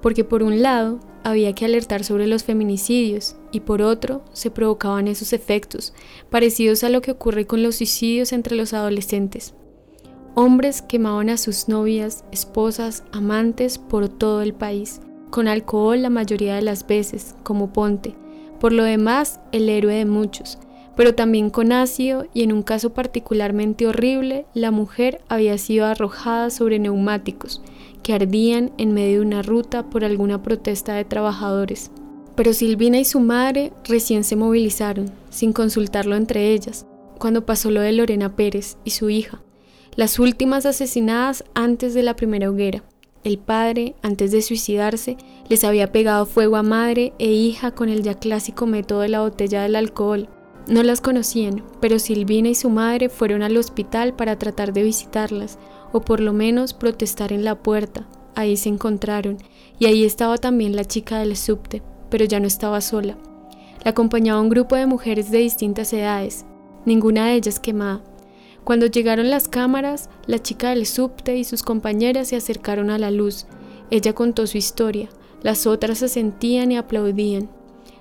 porque 0.00 0.24
por 0.24 0.42
un 0.42 0.62
lado 0.62 1.00
había 1.24 1.54
que 1.54 1.64
alertar 1.64 2.04
sobre 2.04 2.26
los 2.26 2.44
feminicidios 2.44 3.36
y 3.52 3.60
por 3.60 3.82
otro 3.82 4.24
se 4.32 4.50
provocaban 4.50 5.08
esos 5.08 5.32
efectos, 5.32 5.94
parecidos 6.30 6.84
a 6.84 6.88
lo 6.88 7.00
que 7.00 7.10
ocurre 7.10 7.46
con 7.46 7.62
los 7.62 7.76
suicidios 7.76 8.32
entre 8.32 8.56
los 8.56 8.72
adolescentes. 8.72 9.54
Hombres 10.34 10.82
quemaban 10.82 11.30
a 11.30 11.36
sus 11.36 11.68
novias, 11.68 12.24
esposas, 12.30 13.04
amantes 13.12 13.78
por 13.78 14.08
todo 14.08 14.42
el 14.42 14.54
país, 14.54 15.00
con 15.30 15.48
alcohol 15.48 16.00
la 16.00 16.10
mayoría 16.10 16.54
de 16.54 16.62
las 16.62 16.86
veces, 16.86 17.34
como 17.42 17.72
Ponte, 17.72 18.14
por 18.60 18.72
lo 18.72 18.84
demás 18.84 19.40
el 19.52 19.68
héroe 19.68 19.94
de 19.94 20.04
muchos, 20.04 20.58
pero 20.98 21.14
también 21.14 21.48
con 21.48 21.70
ácido 21.70 22.26
y 22.34 22.42
en 22.42 22.52
un 22.52 22.64
caso 22.64 22.92
particularmente 22.92 23.86
horrible, 23.86 24.46
la 24.52 24.72
mujer 24.72 25.20
había 25.28 25.56
sido 25.56 25.86
arrojada 25.86 26.50
sobre 26.50 26.80
neumáticos, 26.80 27.62
que 28.02 28.14
ardían 28.14 28.72
en 28.78 28.94
medio 28.94 29.20
de 29.20 29.26
una 29.26 29.42
ruta 29.42 29.88
por 29.90 30.04
alguna 30.04 30.42
protesta 30.42 30.94
de 30.94 31.04
trabajadores. 31.04 31.92
Pero 32.34 32.52
Silvina 32.52 32.98
y 32.98 33.04
su 33.04 33.20
madre 33.20 33.72
recién 33.84 34.24
se 34.24 34.34
movilizaron, 34.34 35.12
sin 35.30 35.52
consultarlo 35.52 36.16
entre 36.16 36.52
ellas, 36.52 36.84
cuando 37.20 37.46
pasó 37.46 37.70
lo 37.70 37.80
de 37.80 37.92
Lorena 37.92 38.34
Pérez 38.34 38.76
y 38.82 38.90
su 38.90 39.08
hija, 39.08 39.40
las 39.94 40.18
últimas 40.18 40.66
asesinadas 40.66 41.44
antes 41.54 41.94
de 41.94 42.02
la 42.02 42.16
primera 42.16 42.50
hoguera. 42.50 42.82
El 43.22 43.38
padre, 43.38 43.94
antes 44.02 44.32
de 44.32 44.42
suicidarse, 44.42 45.16
les 45.48 45.62
había 45.62 45.92
pegado 45.92 46.26
fuego 46.26 46.56
a 46.56 46.64
madre 46.64 47.12
e 47.20 47.30
hija 47.30 47.70
con 47.70 47.88
el 47.88 48.02
ya 48.02 48.14
clásico 48.14 48.66
método 48.66 49.02
de 49.02 49.10
la 49.10 49.20
botella 49.20 49.62
del 49.62 49.76
alcohol. 49.76 50.28
No 50.68 50.82
las 50.82 51.00
conocían, 51.00 51.64
pero 51.80 51.98
Silvina 51.98 52.50
y 52.50 52.54
su 52.54 52.68
madre 52.68 53.08
fueron 53.08 53.42
al 53.42 53.56
hospital 53.56 54.14
para 54.14 54.38
tratar 54.38 54.74
de 54.74 54.82
visitarlas, 54.82 55.58
o 55.92 56.02
por 56.02 56.20
lo 56.20 56.34
menos 56.34 56.74
protestar 56.74 57.32
en 57.32 57.42
la 57.42 57.54
puerta. 57.54 58.06
Ahí 58.34 58.58
se 58.58 58.68
encontraron, 58.68 59.38
y 59.78 59.86
ahí 59.86 60.04
estaba 60.04 60.36
también 60.36 60.76
la 60.76 60.84
chica 60.84 61.20
del 61.20 61.38
subte, 61.38 61.82
pero 62.10 62.26
ya 62.26 62.38
no 62.38 62.46
estaba 62.46 62.82
sola. 62.82 63.16
La 63.82 63.92
acompañaba 63.92 64.42
un 64.42 64.50
grupo 64.50 64.76
de 64.76 64.84
mujeres 64.84 65.30
de 65.30 65.38
distintas 65.38 65.90
edades, 65.94 66.44
ninguna 66.84 67.28
de 67.28 67.34
ellas 67.36 67.60
quemada. 67.60 68.02
Cuando 68.64 68.84
llegaron 68.84 69.30
las 69.30 69.48
cámaras, 69.48 70.10
la 70.26 70.38
chica 70.38 70.68
del 70.68 70.84
subte 70.84 71.38
y 71.38 71.44
sus 71.44 71.62
compañeras 71.62 72.28
se 72.28 72.36
acercaron 72.36 72.90
a 72.90 72.98
la 72.98 73.10
luz. 73.10 73.46
Ella 73.90 74.14
contó 74.14 74.46
su 74.46 74.58
historia, 74.58 75.08
las 75.42 75.66
otras 75.66 76.02
asentían 76.02 76.72
y 76.72 76.76
aplaudían. 76.76 77.48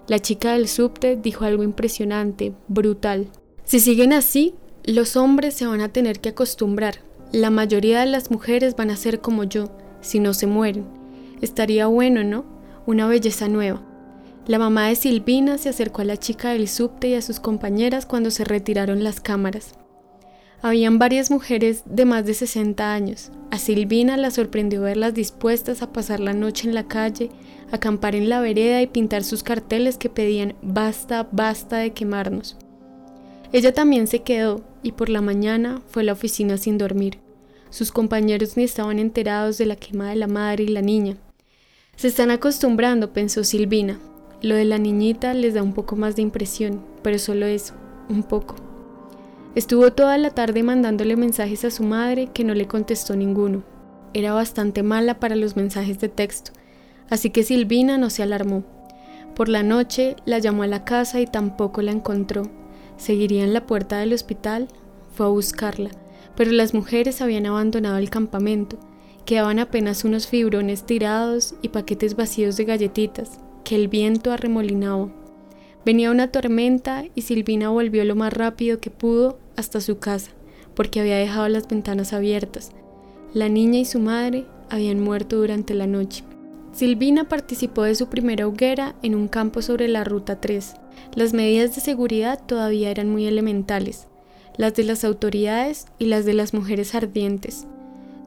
La 0.07 0.19
chica 0.19 0.53
del 0.53 0.69
subte 0.69 1.17
dijo 1.17 1.43
algo 1.43 1.63
impresionante, 1.63 2.53
brutal. 2.69 3.27
Si 3.65 3.81
siguen 3.81 4.13
así, 4.13 4.55
los 4.85 5.17
hombres 5.17 5.53
se 5.53 5.67
van 5.67 5.81
a 5.81 5.89
tener 5.89 6.21
que 6.21 6.29
acostumbrar. 6.29 6.99
La 7.33 7.49
mayoría 7.49 7.99
de 7.99 8.05
las 8.05 8.31
mujeres 8.31 8.77
van 8.77 8.89
a 8.89 8.95
ser 8.95 9.19
como 9.19 9.43
yo, 9.43 9.69
si 9.99 10.21
no 10.21 10.33
se 10.33 10.47
mueren. 10.47 10.85
Estaría 11.41 11.87
bueno, 11.87 12.23
¿no? 12.23 12.45
Una 12.85 13.05
belleza 13.05 13.49
nueva. 13.49 13.81
La 14.47 14.59
mamá 14.59 14.87
de 14.87 14.95
Silvina 14.95 15.57
se 15.57 15.67
acercó 15.67 16.03
a 16.03 16.05
la 16.05 16.15
chica 16.15 16.51
del 16.51 16.69
subte 16.69 17.09
y 17.09 17.15
a 17.15 17.21
sus 17.21 17.41
compañeras 17.41 18.05
cuando 18.05 18.31
se 18.31 18.45
retiraron 18.45 19.03
las 19.03 19.19
cámaras. 19.19 19.75
Habían 20.61 20.99
varias 20.99 21.29
mujeres 21.29 21.83
de 21.85 22.05
más 22.05 22.25
de 22.25 22.33
60 22.33 22.93
años. 22.93 23.31
A 23.51 23.59
Silvina 23.59 24.15
la 24.15 24.31
sorprendió 24.31 24.81
verlas 24.81 25.13
dispuestas 25.13 25.81
a 25.81 25.91
pasar 25.91 26.21
la 26.21 26.31
noche 26.31 26.67
en 26.67 26.73
la 26.73 26.87
calle, 26.87 27.29
acampar 27.71 28.15
en 28.15 28.29
la 28.29 28.39
vereda 28.39 28.81
y 28.81 28.87
pintar 28.87 29.23
sus 29.23 29.43
carteles 29.43 29.97
que 29.97 30.09
pedían 30.09 30.55
basta, 30.61 31.27
basta 31.31 31.77
de 31.77 31.91
quemarnos. 31.91 32.57
Ella 33.51 33.73
también 33.73 34.07
se 34.07 34.23
quedó 34.23 34.61
y 34.83 34.91
por 34.93 35.09
la 35.09 35.21
mañana 35.21 35.81
fue 35.87 36.01
a 36.01 36.05
la 36.05 36.13
oficina 36.13 36.57
sin 36.57 36.77
dormir. 36.77 37.19
Sus 37.69 37.91
compañeros 37.91 38.57
ni 38.57 38.63
estaban 38.63 38.99
enterados 38.99 39.57
de 39.57 39.65
la 39.65 39.75
quema 39.75 40.09
de 40.09 40.15
la 40.15 40.27
madre 40.27 40.63
y 40.63 40.67
la 40.67 40.81
niña. 40.81 41.17
Se 41.95 42.07
están 42.07 42.31
acostumbrando, 42.31 43.11
pensó 43.11 43.43
Silvina, 43.43 43.99
lo 44.41 44.55
de 44.55 44.65
la 44.65 44.77
niñita 44.77 45.33
les 45.33 45.53
da 45.53 45.63
un 45.63 45.73
poco 45.73 45.95
más 45.95 46.15
de 46.15 46.21
impresión, 46.21 46.81
pero 47.01 47.17
solo 47.17 47.45
eso, 47.45 47.73
un 48.09 48.23
poco. 48.23 48.55
Estuvo 49.55 49.91
toda 49.91 50.17
la 50.19 50.29
tarde 50.29 50.61
mandándole 50.61 51.15
mensajes 51.15 51.65
a 51.65 51.71
su 51.71 51.81
madre 51.83 52.27
que 52.31 52.43
no 52.43 52.53
le 52.53 52.67
contestó 52.67 53.15
ninguno. 53.15 53.63
Era 54.13 54.33
bastante 54.33 54.83
mala 54.83 55.19
para 55.19 55.35
los 55.35 55.55
mensajes 55.55 55.99
de 55.99 56.09
texto, 56.09 56.51
así 57.09 57.29
que 57.29 57.43
Silvina 57.43 57.97
no 57.97 58.09
se 58.09 58.23
alarmó. 58.23 58.63
Por 59.35 59.49
la 59.49 59.63
noche 59.63 60.15
la 60.25 60.39
llamó 60.39 60.63
a 60.63 60.67
la 60.67 60.83
casa 60.83 61.21
y 61.21 61.27
tampoco 61.27 61.81
la 61.81 61.91
encontró. 61.91 62.43
Seguiría 62.97 63.43
en 63.43 63.53
la 63.53 63.65
puerta 63.65 63.99
del 63.99 64.13
hospital, 64.13 64.67
fue 65.13 65.27
a 65.27 65.29
buscarla, 65.29 65.91
pero 66.35 66.51
las 66.51 66.73
mujeres 66.73 67.21
habían 67.21 67.45
abandonado 67.45 67.97
el 67.97 68.09
campamento. 68.09 68.79
Quedaban 69.25 69.59
apenas 69.59 70.05
unos 70.05 70.27
fibrones 70.27 70.85
tirados 70.85 71.55
y 71.61 71.69
paquetes 71.69 72.15
vacíos 72.15 72.57
de 72.57 72.65
galletitas 72.65 73.39
que 73.63 73.75
el 73.75 73.89
viento 73.89 74.31
arremolinaba. 74.31 75.09
Venía 75.85 76.11
una 76.11 76.31
tormenta 76.31 77.05
y 77.15 77.21
Silvina 77.21 77.69
volvió 77.69 78.03
lo 78.05 78.15
más 78.15 78.33
rápido 78.33 78.79
que 78.79 78.89
pudo 78.89 79.39
hasta 79.55 79.81
su 79.81 79.99
casa, 79.99 80.31
porque 80.73 80.99
había 80.99 81.17
dejado 81.17 81.47
las 81.49 81.67
ventanas 81.67 82.13
abiertas. 82.13 82.71
La 83.33 83.49
niña 83.49 83.79
y 83.79 83.85
su 83.85 83.99
madre 83.99 84.45
habían 84.69 84.99
muerto 84.99 85.37
durante 85.37 85.73
la 85.73 85.87
noche. 85.87 86.23
Silvina 86.77 87.23
participó 87.23 87.81
de 87.81 87.95
su 87.95 88.05
primera 88.07 88.45
hoguera 88.45 88.93
en 89.01 89.15
un 89.15 89.27
campo 89.27 89.63
sobre 89.63 89.87
la 89.87 90.03
Ruta 90.03 90.39
3. 90.39 90.75
Las 91.15 91.33
medidas 91.33 91.73
de 91.73 91.81
seguridad 91.81 92.39
todavía 92.45 92.91
eran 92.91 93.09
muy 93.09 93.25
elementales, 93.25 94.05
las 94.57 94.75
de 94.75 94.83
las 94.83 95.03
autoridades 95.03 95.87
y 95.97 96.05
las 96.05 96.23
de 96.23 96.35
las 96.35 96.53
mujeres 96.53 96.93
ardientes. 96.93 97.65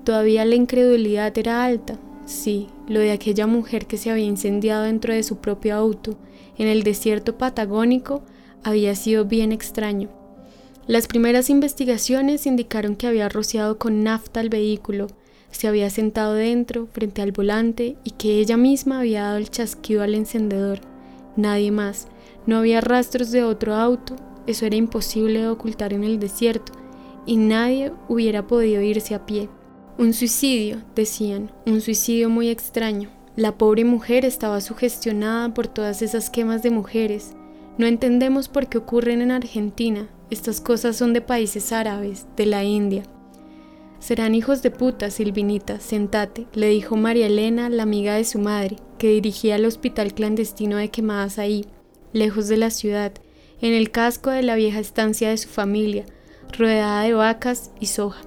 Todavía 0.03 0.45
la 0.45 0.57
incredulidad 0.57 1.39
era 1.39 1.63
alta, 1.63 1.97
Sí, 2.27 2.67
lo 2.89 2.99
de 2.99 3.13
aquella 3.13 3.47
mujer 3.47 3.87
que 3.87 3.97
se 3.97 4.11
había 4.11 4.25
incendiado 4.25 4.83
dentro 4.83 5.15
de 5.15 5.23
su 5.23 5.37
propio 5.37 5.77
auto 5.77 6.17
en 6.59 6.67
el 6.67 6.83
desierto 6.83 7.39
patagónico 7.39 8.23
había 8.65 8.97
sido 8.97 9.27
bien 9.27 9.53
extraño. 9.53 10.09
Las 10.89 11.07
primeras 11.07 11.51
investigaciones 11.51 12.47
indicaron 12.47 12.97
que 12.97 13.07
había 13.07 13.29
rociado 13.29 13.79
con 13.79 14.03
nafta 14.03 14.41
el 14.41 14.49
vehículo, 14.49 15.07
se 15.51 15.69
había 15.69 15.91
sentado 15.91 16.35
dentro, 16.35 16.87
frente 16.87 17.23
al 17.23 17.33
volante, 17.33 17.97
y 18.05 18.13
que 18.13 18.39
ella 18.39 18.57
misma 18.57 19.01
había 19.01 19.23
dado 19.23 19.39
el 19.39 19.51
chasquido 19.51 20.03
al 20.03 20.15
encendedor. 20.15 20.81
Nadie 21.37 21.71
más. 21.71 22.09
No 22.47 22.59
había 22.59 22.81
rastros 22.81 23.31
de 23.31 23.45
otro 23.45 23.75
auto, 23.75 24.17
eso 24.47 24.67
era 24.67 24.77
imposible 24.77 25.41
de 25.41 25.49
ocultar 25.49 25.93
en 25.93 26.05
el 26.05 26.19
desierto, 26.19 26.73
y 27.27 27.37
nadie 27.37 27.93
hubiera 28.09 28.47
podido 28.47 28.81
irse 28.83 29.15
a 29.15 29.27
pie. 29.27 29.49
Un 29.99 30.15
suicidio, 30.15 30.83
decían, 30.95 31.53
un 31.67 31.81
suicidio 31.81 32.31
muy 32.31 32.49
extraño. 32.49 33.11
La 33.37 33.59
pobre 33.59 33.85
mujer 33.85 34.25
estaba 34.25 34.61
sugestionada 34.61 35.53
por 35.55 35.67
todas 35.69 36.03
esas 36.03 36.31
quemas 36.31 36.63
de 36.63 36.71
mujeres. 36.71 37.35
No 37.79 37.87
entendemos 37.87 38.49
por 38.49 38.67
qué 38.67 38.79
ocurren 38.79 39.21
en 39.21 39.31
Argentina. 39.31 40.09
Estas 40.31 40.61
cosas 40.61 40.97
son 40.97 41.13
de 41.13 41.21
países 41.21 41.73
árabes, 41.73 42.27
de 42.37 42.47
la 42.47 42.65
India. 42.65 43.03
Serán 44.01 44.35
hijos 44.35 44.63
de 44.63 44.71
puta, 44.71 45.11
Silvinita, 45.11 45.79
sentate, 45.79 46.47
le 46.55 46.69
dijo 46.69 46.97
María 46.97 47.27
Elena, 47.27 47.69
la 47.69 47.83
amiga 47.83 48.15
de 48.15 48.25
su 48.25 48.39
madre, 48.39 48.77
que 48.99 49.11
dirigía 49.11 49.57
el 49.57 49.67
hospital 49.67 50.15
clandestino 50.15 50.79
de 50.79 50.89
quemadas 50.89 51.39
ahí, 51.39 51.67
lejos 52.13 52.49
de 52.49 52.57
la 52.57 52.71
ciudad, 52.71 53.13
en 53.61 53.75
el 53.75 53.91
casco 53.91 54.31
de 54.31 54.43
la 54.43 54.55
vieja 54.55 54.81
estancia 54.81 55.29
de 55.29 55.37
su 55.37 55.49
familia, 55.51 56.07
rodeada 56.57 57.03
de 57.03 57.13
vacas 57.13 57.73
y 57.79 57.87
soja. 57.87 58.23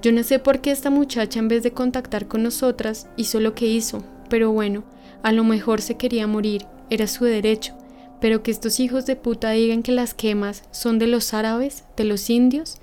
Yo 0.00 0.10
no 0.10 0.22
sé 0.22 0.38
por 0.38 0.60
qué 0.60 0.70
esta 0.70 0.90
muchacha 0.90 1.38
en 1.38 1.48
vez 1.48 1.62
de 1.62 1.72
contactar 1.72 2.26
con 2.26 2.42
nosotras 2.42 3.08
hizo 3.16 3.40
lo 3.40 3.54
que 3.54 3.66
hizo, 3.66 4.02
pero 4.30 4.52
bueno, 4.52 4.84
a 5.22 5.32
lo 5.32 5.44
mejor 5.44 5.82
se 5.82 5.96
quería 5.96 6.26
morir, 6.26 6.64
era 6.88 7.06
su 7.06 7.24
derecho, 7.24 7.74
pero 8.20 8.42
que 8.42 8.50
estos 8.50 8.80
hijos 8.80 9.04
de 9.06 9.16
puta 9.16 9.50
digan 9.50 9.82
que 9.82 9.92
las 9.92 10.14
quemas 10.14 10.64
son 10.70 10.98
de 10.98 11.08
los 11.08 11.34
árabes, 11.34 11.84
de 11.96 12.04
los 12.04 12.30
indios. 12.30 12.80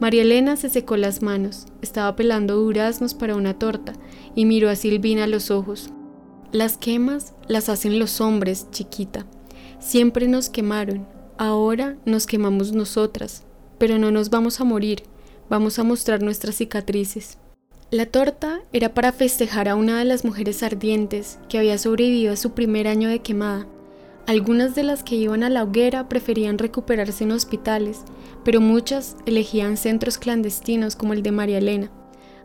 María 0.00 0.22
Elena 0.22 0.56
se 0.56 0.68
secó 0.68 0.96
las 0.96 1.22
manos, 1.22 1.66
estaba 1.82 2.14
pelando 2.14 2.54
duraznos 2.54 3.14
para 3.14 3.34
una 3.34 3.58
torta 3.58 3.94
y 4.36 4.44
miró 4.44 4.70
a 4.70 4.76
Silvina 4.76 5.24
a 5.24 5.26
los 5.26 5.50
ojos. 5.50 5.90
Las 6.52 6.78
quemas 6.78 7.34
las 7.48 7.68
hacen 7.68 7.98
los 7.98 8.20
hombres, 8.20 8.68
chiquita. 8.70 9.26
Siempre 9.80 10.28
nos 10.28 10.50
quemaron, 10.50 11.06
ahora 11.36 11.96
nos 12.04 12.26
quemamos 12.26 12.72
nosotras, 12.72 13.44
pero 13.76 13.98
no 13.98 14.12
nos 14.12 14.30
vamos 14.30 14.60
a 14.60 14.64
morir. 14.64 15.02
Vamos 15.50 15.78
a 15.78 15.84
mostrar 15.84 16.22
nuestras 16.22 16.56
cicatrices. 16.56 17.38
La 17.90 18.06
torta 18.06 18.60
era 18.72 18.92
para 18.92 19.12
festejar 19.12 19.68
a 19.68 19.74
una 19.74 19.98
de 19.98 20.04
las 20.04 20.24
mujeres 20.24 20.62
ardientes 20.62 21.38
que 21.48 21.58
había 21.58 21.78
sobrevivido 21.78 22.34
a 22.34 22.36
su 22.36 22.52
primer 22.52 22.86
año 22.86 23.08
de 23.08 23.20
quemada. 23.20 23.66
Algunas 24.26 24.74
de 24.74 24.82
las 24.82 25.02
que 25.02 25.16
iban 25.16 25.42
a 25.42 25.48
la 25.48 25.62
hoguera 25.62 26.06
preferían 26.06 26.58
recuperarse 26.58 27.24
en 27.24 27.32
hospitales, 27.32 28.02
pero 28.44 28.60
muchas 28.60 29.16
elegían 29.26 29.76
centros 29.76 30.18
clandestinos 30.18 30.96
como 30.96 31.12
el 31.12 31.22
de 31.22 31.32
María 31.32 31.58
Elena. 31.58 31.90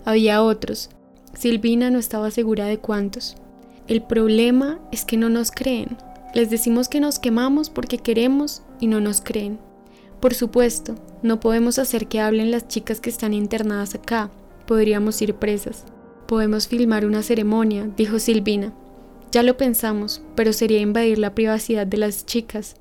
Había 0.05 0.43
otros. 0.43 0.89
Silvina 1.33 1.89
no 1.89 1.99
estaba 1.99 2.31
segura 2.31 2.65
de 2.65 2.77
cuántos. 2.77 3.35
El 3.87 4.03
problema 4.03 4.79
es 4.91 5.05
que 5.05 5.17
no 5.17 5.29
nos 5.29 5.51
creen. 5.51 5.97
Les 6.33 6.49
decimos 6.49 6.89
que 6.89 6.99
nos 6.99 7.19
quemamos 7.19 7.69
porque 7.69 7.97
queremos 7.97 8.63
y 8.79 8.87
no 8.87 8.99
nos 8.99 9.21
creen. 9.21 9.59
Por 10.19 10.33
supuesto, 10.33 10.95
no 11.21 11.39
podemos 11.39 11.79
hacer 11.79 12.07
que 12.07 12.19
hablen 12.19 12.49
las 12.49 12.67
chicas 12.67 13.01
que 13.01 13.09
están 13.09 13.33
internadas 13.33 13.93
acá. 13.93 14.31
Podríamos 14.65 15.21
ir 15.21 15.35
presas. 15.35 15.85
Podemos 16.27 16.67
filmar 16.67 17.05
una 17.05 17.23
ceremonia, 17.23 17.89
dijo 17.97 18.19
Silvina. 18.19 18.73
Ya 19.31 19.43
lo 19.43 19.57
pensamos, 19.57 20.21
pero 20.35 20.53
sería 20.53 20.79
invadir 20.79 21.19
la 21.19 21.35
privacidad 21.35 21.85
de 21.85 21.97
las 21.97 22.25
chicas. 22.25 22.75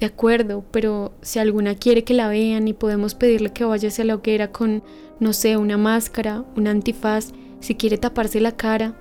De 0.00 0.06
acuerdo, 0.06 0.64
pero 0.70 1.12
si 1.20 1.38
alguna 1.38 1.74
quiere 1.74 2.04
que 2.04 2.14
la 2.14 2.28
vean 2.28 2.66
y 2.66 2.72
podemos 2.72 3.14
pedirle 3.14 3.52
que 3.52 3.64
vaya 3.64 3.88
hacia 3.88 4.04
la 4.04 4.14
hoguera 4.14 4.50
con, 4.50 4.82
no 5.20 5.34
sé, 5.34 5.58
una 5.58 5.76
máscara, 5.76 6.42
un 6.56 6.66
antifaz, 6.66 7.32
si 7.60 7.74
quiere 7.74 7.98
taparse 7.98 8.40
la 8.40 8.56
cara, 8.56 8.94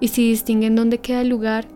y 0.00 0.08
si 0.08 0.30
distinguen 0.30 0.74
dónde 0.74 0.98
queda 0.98 1.20
el 1.20 1.28
lugar. 1.28 1.68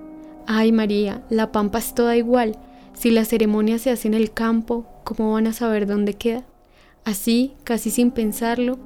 Ay 0.47 0.73
María, 0.73 1.23
la 1.29 1.53
pampa 1.53 1.81
es 1.81 1.95
toda 1.95 2.17
igual. 2.17 2.57
Si 2.95 3.11
la 3.11 3.27
ceremonia 3.27 3.79
se 3.79 3.91
hace 3.91 4.09
en 4.09 4.15
el 4.15 4.33
campo, 4.33 4.87
¿cómo 5.05 5.33
van 5.33 5.47
a 5.47 5.53
saber 5.53 5.87
dónde 5.87 6.15
queda? 6.15 6.45
Así, 7.05 7.53
casi 7.65 7.91
sin 7.91 8.11
pensarlo, 8.11 8.79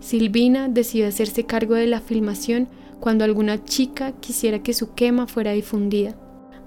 Silvina 0.00 0.68
decidió 0.68 1.08
hacerse 1.08 1.44
cargo 1.44 1.74
de 1.74 1.86
la 1.86 2.00
filmación 2.00 2.68
cuando 3.00 3.24
alguna 3.24 3.64
chica 3.64 4.12
quisiera 4.20 4.62
que 4.62 4.74
su 4.74 4.94
quema 4.94 5.26
fuera 5.26 5.52
difundida. 5.52 6.14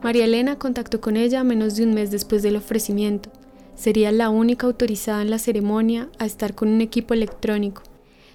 María 0.05 0.25
Elena 0.25 0.59
contactó 0.59 1.01
con 1.01 1.17
ella 1.17 1.43
menos 1.43 1.75
de 1.75 1.83
un 1.83 1.95
mes 1.95 2.12
después 2.12 2.43
del 2.43 2.57
ofrecimiento. 2.57 3.31
Sería 3.74 4.12
la 4.12 4.29
única 4.29 4.67
autorizada 4.67 5.24
en 5.24 5.31
la 5.31 5.39
ceremonia 5.39 6.09
a 6.19 6.27
estar 6.27 6.53
con 6.53 6.69
un 6.69 6.81
equipo 6.81 7.15
electrónico. 7.15 7.81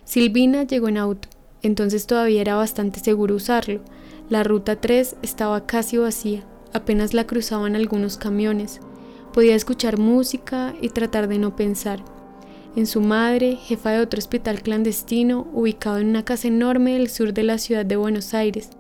Silvina 0.03 0.65
llegó 0.65 0.89
en 0.89 0.97
auto, 0.97 1.29
entonces 1.63 2.09
todavía 2.09 2.41
era 2.41 2.57
bastante 2.57 2.99
seguro 2.99 3.37
usarlo. 3.37 3.83
La 4.29 4.43
ruta 4.43 4.81
3 4.81 5.15
estaba 5.23 5.65
casi 5.65 5.97
vacía, 5.97 6.43
apenas 6.73 7.15
la 7.15 7.29
cruzaban 7.29 7.77
algunos 7.77 8.17
camiones. 8.17 8.81
Podía 9.33 9.55
escuchar 9.55 9.97
música 9.97 10.75
y 10.81 10.89
tratar 10.89 11.29
de 11.29 11.39
no 11.39 11.55
pensar. 11.55 12.05
En 12.75 12.89
su 12.89 13.01
madre, 13.01 13.55
jefa 13.55 13.93
de 13.93 14.01
otro 14.01 14.19
hospital 14.19 14.63
clandestino 14.63 15.47
ubicado 15.53 15.99
en 15.99 16.09
una 16.09 16.25
casa 16.25 16.49
enorme 16.49 16.95
del 16.95 17.09
sur 17.09 17.33
de 17.33 17.45
la 17.45 17.59
ciudad 17.59 17.87
de 17.87 17.95
Buenos 17.95 18.35
Aires. 18.35 18.71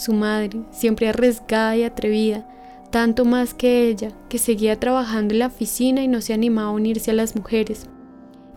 Su 0.00 0.14
madre, 0.14 0.62
siempre 0.70 1.08
arriesgada 1.08 1.76
y 1.76 1.82
atrevida, 1.82 2.48
tanto 2.90 3.26
más 3.26 3.52
que 3.52 3.86
ella, 3.86 4.12
que 4.30 4.38
seguía 4.38 4.80
trabajando 4.80 5.34
en 5.34 5.40
la 5.40 5.48
oficina 5.48 6.02
y 6.02 6.08
no 6.08 6.22
se 6.22 6.32
animaba 6.32 6.70
a 6.70 6.72
unirse 6.72 7.10
a 7.10 7.14
las 7.14 7.36
mujeres. 7.36 7.84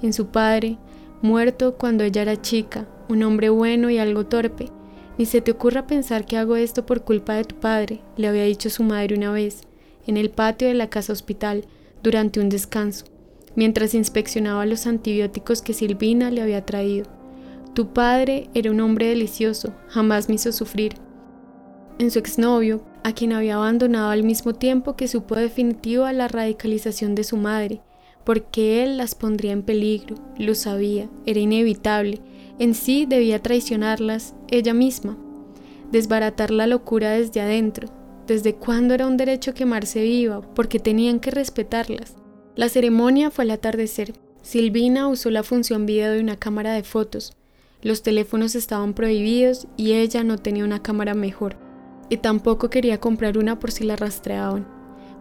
En 0.01 0.13
su 0.13 0.27
padre, 0.27 0.77
muerto 1.21 1.75
cuando 1.77 2.05
ella 2.05 2.21
era 2.21 2.41
chica, 2.41 2.87
un 3.09 3.23
hombre 3.23 3.49
bueno 3.49 3.89
y 3.89 3.97
algo 3.97 4.25
torpe. 4.25 4.69
Ni 5.17 5.25
se 5.25 5.41
te 5.41 5.51
ocurra 5.51 5.85
pensar 5.85 6.25
que 6.25 6.37
hago 6.37 6.55
esto 6.55 6.85
por 6.85 7.03
culpa 7.03 7.33
de 7.33 7.43
tu 7.43 7.55
padre, 7.55 7.99
le 8.15 8.29
había 8.29 8.45
dicho 8.45 8.69
su 8.69 8.83
madre 8.83 9.13
una 9.13 9.33
vez, 9.33 9.63
en 10.07 10.15
el 10.15 10.29
patio 10.29 10.69
de 10.69 10.75
la 10.75 10.89
casa 10.89 11.11
hospital, 11.11 11.65
durante 12.01 12.39
un 12.39 12.47
descanso, 12.47 13.03
mientras 13.57 13.95
inspeccionaba 13.95 14.65
los 14.65 14.87
antibióticos 14.87 15.61
que 15.61 15.73
Silvina 15.73 16.31
le 16.31 16.41
había 16.41 16.65
traído. 16.65 17.07
Tu 17.73 17.91
padre 17.91 18.49
era 18.53 18.71
un 18.71 18.79
hombre 18.79 19.07
delicioso, 19.07 19.73
jamás 19.89 20.29
me 20.29 20.35
hizo 20.35 20.53
sufrir. 20.53 21.02
En 21.99 22.09
su 22.09 22.19
exnovio, 22.19 22.83
a 23.03 23.13
quien 23.13 23.33
había 23.33 23.55
abandonado 23.55 24.09
al 24.09 24.23
mismo 24.23 24.53
tiempo 24.53 24.95
que 24.95 25.07
supo 25.07 25.35
definitivo 25.35 26.05
a 26.05 26.13
la 26.13 26.27
radicalización 26.27 27.15
de 27.15 27.23
su 27.23 27.37
madre, 27.37 27.81
porque 28.23 28.83
él 28.83 28.97
las 28.97 29.15
pondría 29.15 29.51
en 29.51 29.63
peligro, 29.63 30.15
lo 30.37 30.55
sabía, 30.55 31.09
era 31.25 31.39
inevitable, 31.39 32.21
en 32.59 32.73
sí 32.73 33.05
debía 33.05 33.41
traicionarlas 33.41 34.33
ella 34.49 34.73
misma, 34.73 35.17
desbaratar 35.91 36.51
la 36.51 36.65
locura 36.65 37.11
desde 37.11 37.41
adentro, 37.41 37.89
desde 38.25 38.55
cuándo 38.55 38.93
era 38.93 39.05
un 39.05 39.17
derecho 39.17 39.53
quemarse 39.53 40.01
viva, 40.01 40.41
porque 40.41 40.79
tenían 40.79 41.19
que 41.19 41.31
respetarlas. 41.31 42.15
La 42.55 42.69
ceremonia 42.69 43.31
fue 43.31 43.43
al 43.43 43.51
atardecer. 43.51 44.13
Silvina 44.41 45.07
usó 45.07 45.29
la 45.29 45.43
función 45.43 45.85
video 45.85 46.11
de 46.11 46.19
una 46.19 46.37
cámara 46.37 46.73
de 46.73 46.83
fotos. 46.83 47.35
Los 47.81 48.01
teléfonos 48.01 48.55
estaban 48.55 48.93
prohibidos 48.93 49.67
y 49.75 49.93
ella 49.93 50.23
no 50.23 50.37
tenía 50.37 50.63
una 50.63 50.81
cámara 50.81 51.13
mejor. 51.15 51.62
Y 52.13 52.17
tampoco 52.17 52.69
quería 52.69 52.99
comprar 52.99 53.39
una 53.39 53.57
por 53.57 53.71
si 53.71 53.83
la 53.85 53.95
rastreaban. 53.95 54.67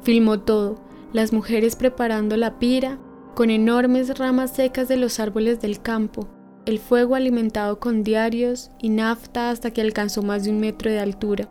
Filmó 0.02 0.40
todo, 0.40 0.76
las 1.14 1.32
mujeres 1.32 1.74
preparando 1.74 2.36
la 2.36 2.58
pira, 2.58 2.98
con 3.34 3.48
enormes 3.48 4.18
ramas 4.18 4.50
secas 4.50 4.88
de 4.88 4.98
los 4.98 5.18
árboles 5.18 5.58
del 5.62 5.80
campo, 5.80 6.28
el 6.66 6.78
fuego 6.78 7.14
alimentado 7.14 7.80
con 7.80 8.04
diarios 8.04 8.70
y 8.78 8.90
nafta 8.90 9.48
hasta 9.48 9.70
que 9.70 9.80
alcanzó 9.80 10.22
más 10.22 10.44
de 10.44 10.50
un 10.50 10.60
metro 10.60 10.90
de 10.90 11.00
altura. 11.00 11.48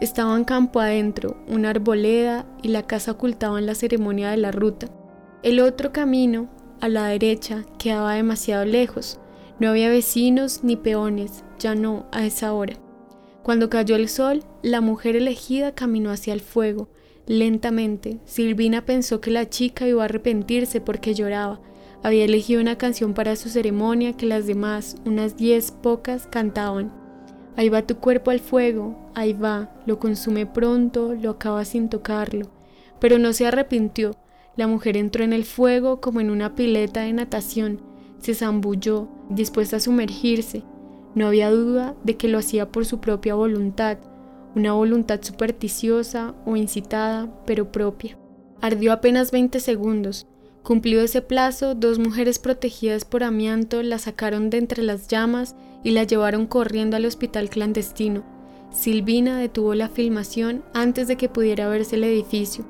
Estaban 0.00 0.42
campo 0.42 0.80
adentro, 0.80 1.36
una 1.46 1.70
arboleda 1.70 2.44
y 2.60 2.66
la 2.66 2.82
casa 2.82 3.12
ocultaban 3.12 3.64
la 3.64 3.76
ceremonia 3.76 4.32
de 4.32 4.38
la 4.38 4.50
ruta. 4.50 4.88
El 5.44 5.60
otro 5.60 5.92
camino, 5.92 6.48
a 6.80 6.88
la 6.88 7.06
derecha, 7.06 7.64
quedaba 7.78 8.14
demasiado 8.14 8.64
lejos. 8.64 9.20
No 9.60 9.68
había 9.68 9.88
vecinos 9.88 10.64
ni 10.64 10.74
peones, 10.74 11.44
ya 11.60 11.76
no 11.76 12.06
a 12.10 12.26
esa 12.26 12.52
hora. 12.52 12.74
Cuando 13.48 13.70
cayó 13.70 13.96
el 13.96 14.10
sol, 14.10 14.44
la 14.60 14.82
mujer 14.82 15.16
elegida 15.16 15.74
caminó 15.74 16.10
hacia 16.10 16.34
el 16.34 16.42
fuego. 16.42 16.90
Lentamente, 17.26 18.18
Silvina 18.26 18.84
pensó 18.84 19.22
que 19.22 19.30
la 19.30 19.48
chica 19.48 19.88
iba 19.88 20.02
a 20.02 20.04
arrepentirse 20.04 20.82
porque 20.82 21.14
lloraba. 21.14 21.58
Había 22.02 22.26
elegido 22.26 22.60
una 22.60 22.76
canción 22.76 23.14
para 23.14 23.36
su 23.36 23.48
ceremonia 23.48 24.12
que 24.18 24.26
las 24.26 24.46
demás, 24.46 24.96
unas 25.06 25.38
diez 25.38 25.70
pocas, 25.70 26.26
cantaban. 26.26 26.92
Ahí 27.56 27.70
va 27.70 27.86
tu 27.86 27.96
cuerpo 27.96 28.32
al 28.32 28.40
fuego, 28.40 28.98
ahí 29.14 29.32
va, 29.32 29.74
lo 29.86 29.98
consume 29.98 30.44
pronto, 30.44 31.14
lo 31.14 31.30
acaba 31.30 31.64
sin 31.64 31.88
tocarlo. 31.88 32.50
Pero 33.00 33.18
no 33.18 33.32
se 33.32 33.46
arrepintió. 33.46 34.14
La 34.56 34.66
mujer 34.66 34.94
entró 34.98 35.24
en 35.24 35.32
el 35.32 35.46
fuego 35.46 36.02
como 36.02 36.20
en 36.20 36.28
una 36.28 36.54
pileta 36.54 37.00
de 37.00 37.14
natación, 37.14 37.80
se 38.18 38.34
zambulló, 38.34 39.08
dispuesta 39.30 39.76
a 39.78 39.80
sumergirse. 39.80 40.64
No 41.18 41.26
había 41.26 41.50
duda 41.50 41.96
de 42.04 42.16
que 42.16 42.28
lo 42.28 42.38
hacía 42.38 42.70
por 42.70 42.86
su 42.86 43.00
propia 43.00 43.34
voluntad, 43.34 43.98
una 44.54 44.74
voluntad 44.74 45.18
supersticiosa 45.20 46.36
o 46.46 46.54
incitada, 46.54 47.28
pero 47.44 47.72
propia. 47.72 48.16
Ardió 48.60 48.92
apenas 48.92 49.32
20 49.32 49.58
segundos. 49.58 50.28
Cumplió 50.62 51.02
ese 51.02 51.20
plazo, 51.20 51.74
dos 51.74 51.98
mujeres 51.98 52.38
protegidas 52.38 53.04
por 53.04 53.24
amianto 53.24 53.82
la 53.82 53.98
sacaron 53.98 54.48
de 54.48 54.58
entre 54.58 54.84
las 54.84 55.08
llamas 55.08 55.56
y 55.82 55.90
la 55.90 56.04
llevaron 56.04 56.46
corriendo 56.46 56.96
al 56.96 57.04
hospital 57.04 57.50
clandestino. 57.50 58.22
Silvina 58.70 59.40
detuvo 59.40 59.74
la 59.74 59.88
filmación 59.88 60.62
antes 60.72 61.08
de 61.08 61.16
que 61.16 61.28
pudiera 61.28 61.66
verse 61.68 61.96
el 61.96 62.04
edificio. 62.04 62.64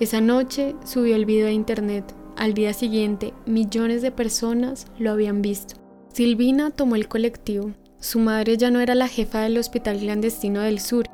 Esa 0.00 0.22
noche 0.22 0.74
subió 0.86 1.16
el 1.16 1.26
video 1.26 1.48
a 1.48 1.52
internet. 1.52 2.14
Al 2.38 2.54
día 2.54 2.72
siguiente, 2.72 3.34
millones 3.44 4.00
de 4.00 4.10
personas 4.10 4.86
lo 4.98 5.10
habían 5.10 5.42
visto. 5.42 5.84
Silvina 6.14 6.70
tomó 6.70 6.94
el 6.94 7.08
colectivo. 7.08 7.72
Su 8.04 8.18
madre 8.18 8.58
ya 8.58 8.70
no 8.70 8.80
era 8.80 8.94
la 8.94 9.08
jefa 9.08 9.40
del 9.40 9.56
hospital 9.56 9.96
clandestino 9.96 10.60
del 10.60 10.78
sur. 10.78 11.06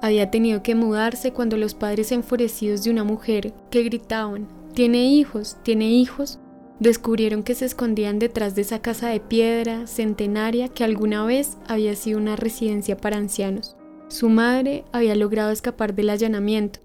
Había 0.00 0.30
tenido 0.30 0.62
que 0.62 0.76
mudarse 0.76 1.32
cuando 1.32 1.56
los 1.56 1.74
padres 1.74 2.12
enfurecidos 2.12 2.84
de 2.84 2.90
una 2.90 3.02
mujer 3.02 3.52
que 3.68 3.82
gritaban, 3.82 4.46
tiene 4.72 5.06
hijos, 5.06 5.56
tiene 5.64 5.90
hijos, 5.90 6.38
descubrieron 6.78 7.42
que 7.42 7.56
se 7.56 7.64
escondían 7.64 8.20
detrás 8.20 8.54
de 8.54 8.62
esa 8.62 8.80
casa 8.80 9.08
de 9.08 9.18
piedra 9.18 9.88
centenaria 9.88 10.68
que 10.68 10.84
alguna 10.84 11.26
vez 11.26 11.58
había 11.66 11.96
sido 11.96 12.18
una 12.20 12.36
residencia 12.36 12.96
para 12.96 13.16
ancianos. 13.16 13.76
Su 14.06 14.28
madre 14.28 14.84
había 14.92 15.16
logrado 15.16 15.50
escapar 15.50 15.96
del 15.96 16.10
allanamiento. 16.10 16.78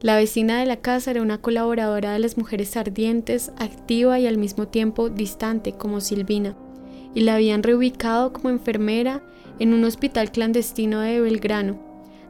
La 0.00 0.14
vecina 0.14 0.60
de 0.60 0.66
la 0.66 0.76
casa 0.76 1.10
era 1.10 1.22
una 1.22 1.38
colaboradora 1.38 2.12
de 2.12 2.20
las 2.20 2.38
mujeres 2.38 2.76
ardientes, 2.76 3.50
activa 3.58 4.20
y 4.20 4.28
al 4.28 4.38
mismo 4.38 4.68
tiempo 4.68 5.10
distante 5.10 5.72
como 5.72 6.00
Silvina, 6.00 6.56
y 7.14 7.20
la 7.20 7.34
habían 7.34 7.62
reubicado 7.62 8.32
como 8.32 8.50
enfermera 8.50 9.22
en 9.58 9.74
un 9.74 9.84
hospital 9.84 10.30
clandestino 10.30 11.00
de 11.00 11.20
Belgrano. 11.20 11.78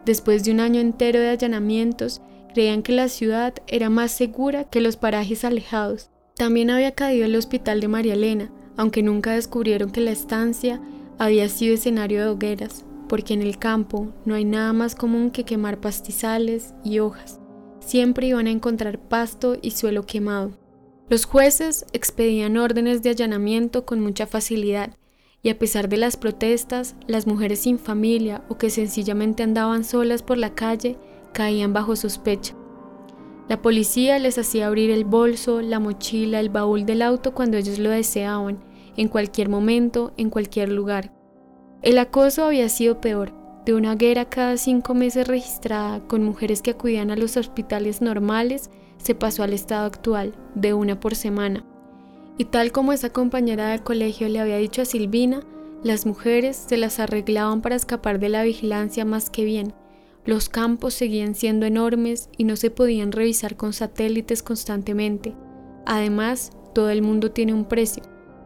Después 0.05 0.45
de 0.45 0.53
un 0.53 0.61
año 0.61 0.81
entero 0.81 1.21
de 1.21 1.31
allanamientos, 1.31 2.23
creían 2.55 2.83
que 2.83 2.93
la 2.93 3.09
ciudad 3.09 3.55
era 3.67 3.91
más 3.91 4.12
segura 4.12 4.64
que 4.64 4.81
los 4.81 4.97
parajes 4.97 5.45
alejados 5.45 6.11
también 6.38 6.71
había 6.71 6.93
caído 6.93 7.27
el 7.27 7.35
hospital 7.35 7.81
de 7.81 7.88
María 7.88 8.14
Elena, 8.14 8.49
aunque 8.77 9.03
nunca 9.03 9.33
descubrieron 9.33 9.91
que 9.91 10.01
la 10.01 10.12
estancia 10.12 10.81
había 11.19 11.49
sido 11.49 11.75
escenario 11.75 12.21
de 12.21 12.29
hogueras, 12.29 12.85
porque 13.09 13.35
en 13.35 13.43
el 13.43 13.59
campo 13.59 14.12
no 14.25 14.37
hay 14.37 14.45
nada 14.45 14.73
más 14.73 14.95
común 14.95 15.33
que 15.33 15.43
quemar 15.43 15.81
pastizales 15.81 16.75
y 16.85 17.01
hojas. 17.01 17.41
Siempre 17.81 18.29
iban 18.29 18.47
a 18.47 18.53
encontrar 18.53 19.01
pasto 19.01 19.57
y 19.61 19.73
suelo 19.73 20.07
quemado. 20.07 20.53
Los 21.09 21.25
jueces 21.25 21.87
expedían 21.92 22.59
órdenes 22.59 23.03
de 23.03 23.11
allanamiento 23.11 23.87
con 23.87 24.01
mucha 24.01 24.27
facilidad, 24.27 24.94
y 25.42 25.49
a 25.49 25.59
pesar 25.59 25.88
de 25.88 25.97
las 25.97 26.16
protestas, 26.16 26.97
las 27.07 27.27
mujeres 27.27 27.61
sin 27.61 27.79
familia 27.79 28.42
o 28.49 28.59
que 28.59 28.68
sencillamente 28.68 29.42
andaban 29.42 29.85
solas 29.85 30.23
por 30.23 30.37
la 30.37 30.55
calle 30.55 30.99
caían 31.33 31.73
bajo 31.73 31.97
sospecha. 31.97 32.55
La 33.49 33.62
policía 33.62 34.18
les 34.18 34.37
hacía 34.37 34.66
abrir 34.66 34.90
el 34.90 35.07
bolso, 35.07 35.62
la 35.62 35.81
mochila, 35.81 36.40
el 36.40 36.51
baúl 36.51 36.85
del 36.85 37.01
auto 37.01 37.33
cuando 37.33 37.57
ellos 37.57 37.79
lo 37.79 37.88
deseaban, 37.88 38.62
en 38.97 39.09
cualquier 39.09 39.49
momento, 39.49 40.12
en 40.18 40.29
cualquier 40.29 40.71
lugar. 40.71 41.14
El 41.81 41.97
acoso 41.99 42.44
había 42.44 42.68
sido 42.68 43.01
peor, 43.01 43.33
de 43.68 43.74
una 43.74 43.92
hoguera 43.92 44.24
cada 44.24 44.57
cinco 44.57 44.94
meses 44.94 45.28
registrada 45.28 46.00
con 46.00 46.24
mujeres 46.24 46.62
que 46.62 46.70
acudían 46.70 47.11
a 47.11 47.16
los 47.16 47.37
hospitales 47.37 48.00
normales, 48.00 48.70
se 48.96 49.14
pasó 49.14 49.42
al 49.42 49.52
estado 49.52 49.85
actual, 49.85 50.35
de 50.54 50.72
una 50.72 51.00
por 51.00 51.14
semana. 51.14 51.66
Y 52.38 52.46
tal 52.46 52.72
como 52.72 52.94
esa 52.94 53.11
compañera 53.11 53.68
del 53.68 53.83
colegio 53.83 54.26
le 54.31 54.40
había 54.40 54.57
dicho 54.57 54.81
a 54.81 54.87
Silvina, 54.87 55.42
las 55.83 56.07
mujeres 56.07 56.57
se 56.57 56.78
las 56.78 56.98
arreglaban 56.98 57.61
para 57.61 57.76
escapar 57.76 58.18
de 58.18 58.31
la 58.31 58.42
vigilancia 58.42 59.04
más 59.04 59.28
que 59.28 59.44
bien, 59.44 59.74
los 60.24 60.48
campos 60.48 60.94
seguían 60.94 61.35
siendo 61.35 61.66
enormes 61.66 62.31
y 62.38 62.44
no 62.44 62.57
se 62.57 62.70
podían 62.70 63.12
revisar 63.12 63.59
con 63.59 63.74
satélites 63.74 64.42
constantemente. 64.42 65.35
Además, 65.85 66.52
todo 66.74 66.88
el 66.88 67.02
mundo 67.02 67.33
tiene 67.33 67.52
un 67.52 67.66
precio. 67.66 68.02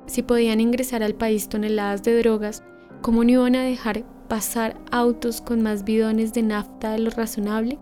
Si 0.07 0.23
podían 0.23 0.61
ingresar 0.61 1.05
al 1.05 1.15
país 1.15 1.49
toneladas 1.49 2.03
de 2.03 2.19
drogas, 2.19 2.65
¿cómo 3.03 3.23
no 3.23 3.31
iban 3.31 3.55
a 3.55 3.63
dejar 3.63 4.05
pasar 4.33 4.79
autos 4.91 5.43
con 5.43 5.61
más 5.61 5.85
bidones 5.85 6.33
de 6.33 6.41
nafta 6.41 6.93
de 6.93 7.01
lo 7.01 7.11
razonable? 7.11 7.79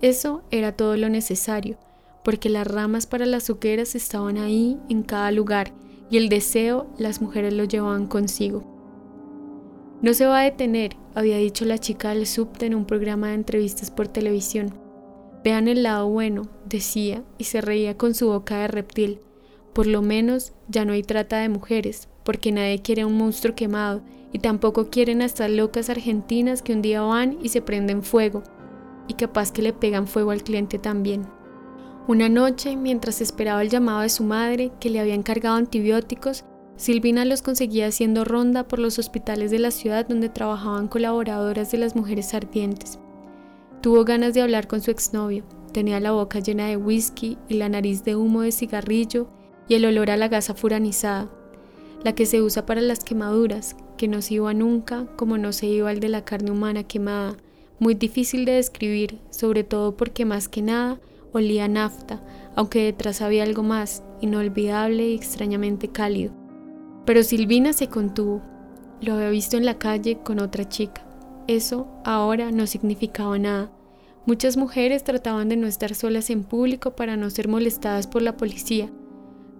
Eso 0.00 0.44
era 0.52 0.70
todo 0.70 0.96
lo 0.96 1.08
necesario, 1.08 1.76
porque 2.22 2.48
las 2.48 2.68
ramas 2.68 3.08
para 3.08 3.26
las 3.26 3.50
hogueras 3.50 3.96
estaban 3.96 4.38
ahí 4.38 4.78
en 4.88 5.02
cada 5.02 5.32
lugar 5.32 5.72
y 6.08 6.18
el 6.18 6.28
deseo 6.28 6.86
las 6.98 7.20
mujeres 7.20 7.52
lo 7.52 7.64
llevaban 7.64 8.06
consigo. 8.06 8.62
No 10.02 10.14
se 10.14 10.26
va 10.26 10.38
a 10.38 10.44
detener, 10.44 10.94
había 11.16 11.38
dicho 11.38 11.64
la 11.64 11.78
chica 11.78 12.10
del 12.10 12.28
subte 12.28 12.66
en 12.66 12.76
un 12.76 12.84
programa 12.84 13.30
de 13.30 13.34
entrevistas 13.34 13.90
por 13.90 14.06
televisión. 14.06 14.72
Vean 15.42 15.66
el 15.66 15.82
lado 15.82 16.08
bueno, 16.08 16.42
decía, 16.64 17.24
y 17.38 17.44
se 17.44 17.60
reía 17.60 17.96
con 17.96 18.14
su 18.14 18.28
boca 18.28 18.58
de 18.58 18.68
reptil. 18.68 19.18
Por 19.72 19.88
lo 19.88 20.00
menos 20.00 20.52
ya 20.68 20.84
no 20.84 20.92
hay 20.92 21.02
trata 21.02 21.38
de 21.38 21.48
mujeres, 21.48 22.06
porque 22.22 22.52
nadie 22.52 22.82
quiere 22.82 23.04
un 23.04 23.18
monstruo 23.18 23.56
quemado, 23.56 24.02
y 24.36 24.38
tampoco 24.38 24.90
quieren 24.90 25.22
a 25.22 25.24
estas 25.24 25.50
locas 25.50 25.88
argentinas 25.88 26.60
que 26.60 26.74
un 26.74 26.82
día 26.82 27.00
van 27.00 27.38
y 27.42 27.48
se 27.48 27.62
prenden 27.62 28.02
fuego, 28.02 28.42
y 29.08 29.14
capaz 29.14 29.50
que 29.50 29.62
le 29.62 29.72
pegan 29.72 30.06
fuego 30.06 30.30
al 30.30 30.42
cliente 30.42 30.78
también. 30.78 31.26
Una 32.06 32.28
noche, 32.28 32.76
mientras 32.76 33.22
esperaba 33.22 33.62
el 33.62 33.70
llamado 33.70 34.02
de 34.02 34.10
su 34.10 34.24
madre, 34.24 34.72
que 34.78 34.90
le 34.90 35.00
había 35.00 35.14
encargado 35.14 35.56
antibióticos, 35.56 36.44
Silvina 36.76 37.24
los 37.24 37.40
conseguía 37.40 37.86
haciendo 37.86 38.26
ronda 38.26 38.68
por 38.68 38.78
los 38.78 38.98
hospitales 38.98 39.50
de 39.50 39.58
la 39.58 39.70
ciudad 39.70 40.06
donde 40.06 40.28
trabajaban 40.28 40.88
colaboradoras 40.88 41.70
de 41.70 41.78
las 41.78 41.96
mujeres 41.96 42.34
ardientes. 42.34 42.98
Tuvo 43.80 44.04
ganas 44.04 44.34
de 44.34 44.42
hablar 44.42 44.66
con 44.66 44.82
su 44.82 44.90
exnovio, 44.90 45.44
tenía 45.72 45.98
la 45.98 46.12
boca 46.12 46.40
llena 46.40 46.66
de 46.66 46.76
whisky 46.76 47.38
y 47.48 47.54
la 47.54 47.70
nariz 47.70 48.04
de 48.04 48.16
humo 48.16 48.42
de 48.42 48.52
cigarrillo 48.52 49.28
y 49.66 49.76
el 49.76 49.86
olor 49.86 50.10
a 50.10 50.18
la 50.18 50.28
gasa 50.28 50.52
furanizada, 50.52 51.30
la 52.04 52.14
que 52.14 52.26
se 52.26 52.42
usa 52.42 52.66
para 52.66 52.82
las 52.82 53.02
quemaduras, 53.02 53.76
que 53.96 54.08
no 54.08 54.22
se 54.22 54.34
iba 54.34 54.52
nunca 54.54 55.06
como 55.16 55.38
no 55.38 55.52
se 55.52 55.66
iba 55.66 55.90
el 55.90 56.00
de 56.00 56.08
la 56.08 56.24
carne 56.24 56.50
humana 56.50 56.84
quemada, 56.84 57.36
muy 57.78 57.94
difícil 57.94 58.44
de 58.44 58.52
describir, 58.52 59.18
sobre 59.30 59.64
todo 59.64 59.96
porque 59.96 60.24
más 60.24 60.48
que 60.48 60.62
nada 60.62 60.98
olía 61.32 61.68
nafta, 61.68 62.22
aunque 62.54 62.84
detrás 62.84 63.20
había 63.20 63.42
algo 63.42 63.62
más, 63.62 64.02
inolvidable 64.20 65.08
y 65.08 65.14
extrañamente 65.14 65.88
cálido. 65.88 66.32
Pero 67.04 67.22
Silvina 67.22 67.72
se 67.72 67.88
contuvo. 67.88 68.42
Lo 69.00 69.14
había 69.14 69.30
visto 69.30 69.56
en 69.56 69.66
la 69.66 69.78
calle 69.78 70.18
con 70.24 70.38
otra 70.40 70.68
chica. 70.68 71.06
Eso 71.46 71.86
ahora 72.04 72.50
no 72.50 72.66
significaba 72.66 73.38
nada. 73.38 73.70
Muchas 74.24 74.56
mujeres 74.56 75.04
trataban 75.04 75.48
de 75.48 75.56
no 75.56 75.68
estar 75.68 75.94
solas 75.94 76.30
en 76.30 76.42
público 76.42 76.96
para 76.96 77.16
no 77.16 77.30
ser 77.30 77.46
molestadas 77.46 78.08
por 78.08 78.22
la 78.22 78.36
policía. 78.36 78.90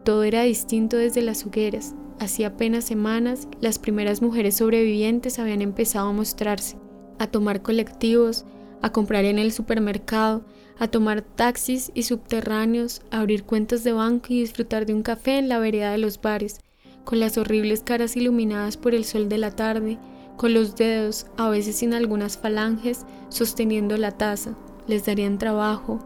Todo 0.07 0.23
era 0.23 0.45
distinto 0.45 0.97
desde 0.97 1.21
las 1.21 1.45
hogueras. 1.45 1.97
Hacía 2.21 2.47
apenas 2.47 2.85
semanas, 2.85 3.49
las 3.61 3.81
primeras 3.81 4.23
mujeres 4.23 4.55
sobrevivientes 4.55 5.40
habían 5.40 5.62
empezado 5.62 6.11
a 6.11 6.12
mostrarse, 6.12 6.77
a 7.19 7.27
tomar 7.27 7.61
colectivos, 7.61 8.45
a 8.83 8.92
comprar 8.92 9.25
en 9.25 9.40
el 9.40 9.51
supermercado, 9.51 10.45
a 10.79 10.87
tomar 10.87 11.23
taxis 11.23 11.90
y 11.92 12.05
subterráneos, 12.05 13.03
a 13.11 13.19
abrir 13.19 13.42
cuentas 13.42 13.83
de 13.83 13.90
banco 13.90 14.27
y 14.29 14.42
disfrutar 14.42 14.87
de 14.87 14.95
un 14.95 15.03
café 15.03 15.38
en 15.38 15.49
la 15.49 15.59
vereda 15.59 15.90
de 15.90 15.99
los 15.99 16.21
bares, 16.21 16.61
con 17.05 17.19
las 17.19 17.37
horribles 17.37 17.83
caras 17.83 18.16
iluminadas 18.16 18.77
por 18.77 18.95
el 18.95 19.05
sol 19.05 19.29
de 19.29 19.38
la 19.38 19.51
tarde, 19.51 19.99
con 20.37 20.55
los 20.55 20.77
dedos, 20.77 21.27
a 21.37 21.49
veces 21.49 21.79
sin 21.79 21.95
algunas 21.95 22.38
falanges, 22.38 23.05
sosteniendo 23.29 23.97
la 23.97 24.12
taza. 24.12 24.57
Les 24.87 25.05
darían 25.05 25.38
trabajo. 25.38 25.99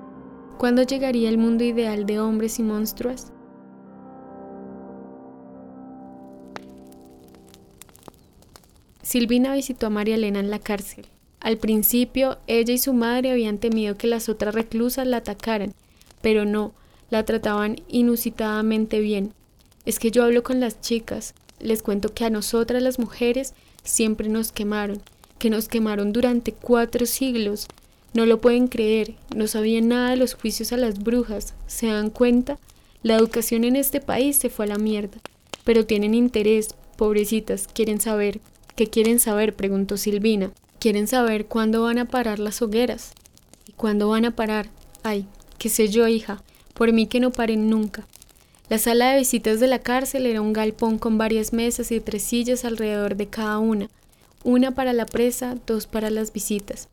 ¿Cuándo 0.56 0.84
llegaría 0.84 1.28
el 1.28 1.36
mundo 1.36 1.64
ideal 1.64 2.06
de 2.06 2.18
hombres 2.18 2.58
y 2.58 2.62
monstruos? 2.62 3.26
Silvina 9.10 9.56
visitó 9.56 9.88
a 9.88 9.90
María 9.90 10.14
Elena 10.14 10.38
en 10.38 10.50
la 10.50 10.60
cárcel. 10.60 11.04
Al 11.40 11.58
principio, 11.58 12.38
ella 12.46 12.74
y 12.74 12.78
su 12.78 12.92
madre 12.92 13.32
habían 13.32 13.58
temido 13.58 13.96
que 13.96 14.06
las 14.06 14.28
otras 14.28 14.54
reclusas 14.54 15.04
la 15.04 15.16
atacaran, 15.16 15.74
pero 16.22 16.44
no, 16.44 16.72
la 17.10 17.24
trataban 17.24 17.82
inusitadamente 17.88 19.00
bien. 19.00 19.32
Es 19.84 19.98
que 19.98 20.12
yo 20.12 20.22
hablo 20.22 20.44
con 20.44 20.60
las 20.60 20.80
chicas, 20.80 21.34
les 21.58 21.82
cuento 21.82 22.14
que 22.14 22.24
a 22.24 22.30
nosotras 22.30 22.84
las 22.84 23.00
mujeres 23.00 23.54
siempre 23.82 24.28
nos 24.28 24.52
quemaron, 24.52 25.02
que 25.40 25.50
nos 25.50 25.66
quemaron 25.66 26.12
durante 26.12 26.52
cuatro 26.52 27.04
siglos. 27.04 27.66
No 28.14 28.26
lo 28.26 28.40
pueden 28.40 28.68
creer, 28.68 29.16
no 29.34 29.48
sabían 29.48 29.88
nada 29.88 30.10
de 30.10 30.18
los 30.18 30.34
juicios 30.34 30.72
a 30.72 30.76
las 30.76 31.02
brujas, 31.02 31.54
¿se 31.66 31.88
dan 31.88 32.10
cuenta? 32.10 32.60
La 33.02 33.16
educación 33.16 33.64
en 33.64 33.74
este 33.74 34.00
país 34.00 34.36
se 34.36 34.50
fue 34.50 34.66
a 34.66 34.68
la 34.68 34.78
mierda, 34.78 35.18
pero 35.64 35.84
tienen 35.84 36.14
interés, 36.14 36.76
pobrecitas, 36.96 37.66
quieren 37.66 38.00
saber. 38.00 38.40
¿Qué 38.80 38.86
quieren 38.86 39.18
saber? 39.18 39.54
preguntó 39.54 39.98
Silvina. 39.98 40.52
Quieren 40.78 41.06
saber 41.06 41.44
cuándo 41.44 41.82
van 41.82 41.98
a 41.98 42.06
parar 42.06 42.38
las 42.38 42.62
hogueras. 42.62 43.12
¿Y 43.66 43.72
cuándo 43.72 44.08
van 44.08 44.24
a 44.24 44.34
parar? 44.34 44.70
Ay, 45.02 45.26
qué 45.58 45.68
sé 45.68 45.88
yo, 45.88 46.08
hija, 46.08 46.42
por 46.72 46.90
mí 46.94 47.06
que 47.06 47.20
no 47.20 47.30
paren 47.30 47.68
nunca. 47.68 48.06
La 48.70 48.78
sala 48.78 49.10
de 49.10 49.18
visitas 49.18 49.60
de 49.60 49.66
la 49.66 49.80
cárcel 49.80 50.24
era 50.24 50.40
un 50.40 50.54
galpón 50.54 50.98
con 50.98 51.18
varias 51.18 51.52
mesas 51.52 51.92
y 51.92 52.00
tres 52.00 52.22
sillas 52.22 52.64
alrededor 52.64 53.16
de 53.16 53.26
cada 53.26 53.58
una, 53.58 53.90
una 54.44 54.70
para 54.70 54.94
la 54.94 55.04
presa, 55.04 55.56
dos 55.66 55.86
para 55.86 56.08
las 56.08 56.32
visitas. 56.32 56.88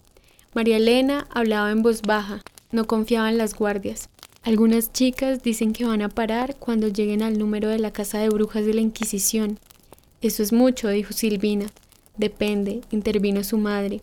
María 0.53 0.75
Elena 0.75 1.25
hablaba 1.33 1.71
en 1.71 1.83
voz 1.83 2.01
baja, 2.01 2.41
no 2.69 2.85
confiaba 2.85 3.29
en 3.29 3.37
las 3.37 3.55
guardias. 3.55 4.09
Algunas 4.43 4.91
chicas 4.91 5.41
dicen 5.41 5.71
que 5.71 5.85
van 5.85 6.01
a 6.01 6.09
parar 6.09 6.57
cuando 6.57 6.89
lleguen 6.89 7.23
al 7.23 7.37
número 7.37 7.69
de 7.69 7.79
la 7.79 7.93
casa 7.93 8.17
de 8.17 8.27
brujas 8.27 8.65
de 8.65 8.73
la 8.73 8.81
Inquisición. 8.81 9.57
Eso 10.21 10.41
es 10.41 10.51
mucho, 10.51 10.89
dijo 10.89 11.13
Silvina. 11.13 11.67
Depende, 12.17 12.81
intervino 12.91 13.43
su 13.43 13.57
madre. 13.57 14.01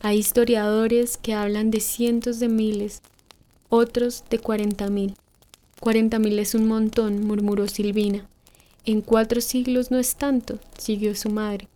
Hay 0.00 0.18
historiadores 0.18 1.16
que 1.16 1.32
hablan 1.32 1.70
de 1.70 1.80
cientos 1.80 2.38
de 2.38 2.48
miles, 2.48 3.00
otros 3.70 4.24
de 4.28 4.38
cuarenta 4.38 4.90
mil. 4.90 5.14
Cuarenta 5.80 6.18
mil 6.18 6.38
es 6.38 6.54
un 6.54 6.66
montón, 6.66 7.26
murmuró 7.26 7.68
Silvina. 7.68 8.28
En 8.84 9.00
cuatro 9.00 9.40
siglos 9.40 9.90
no 9.90 9.98
es 9.98 10.16
tanto, 10.16 10.58
siguió 10.78 11.14
su 11.14 11.30
madre. 11.30 11.68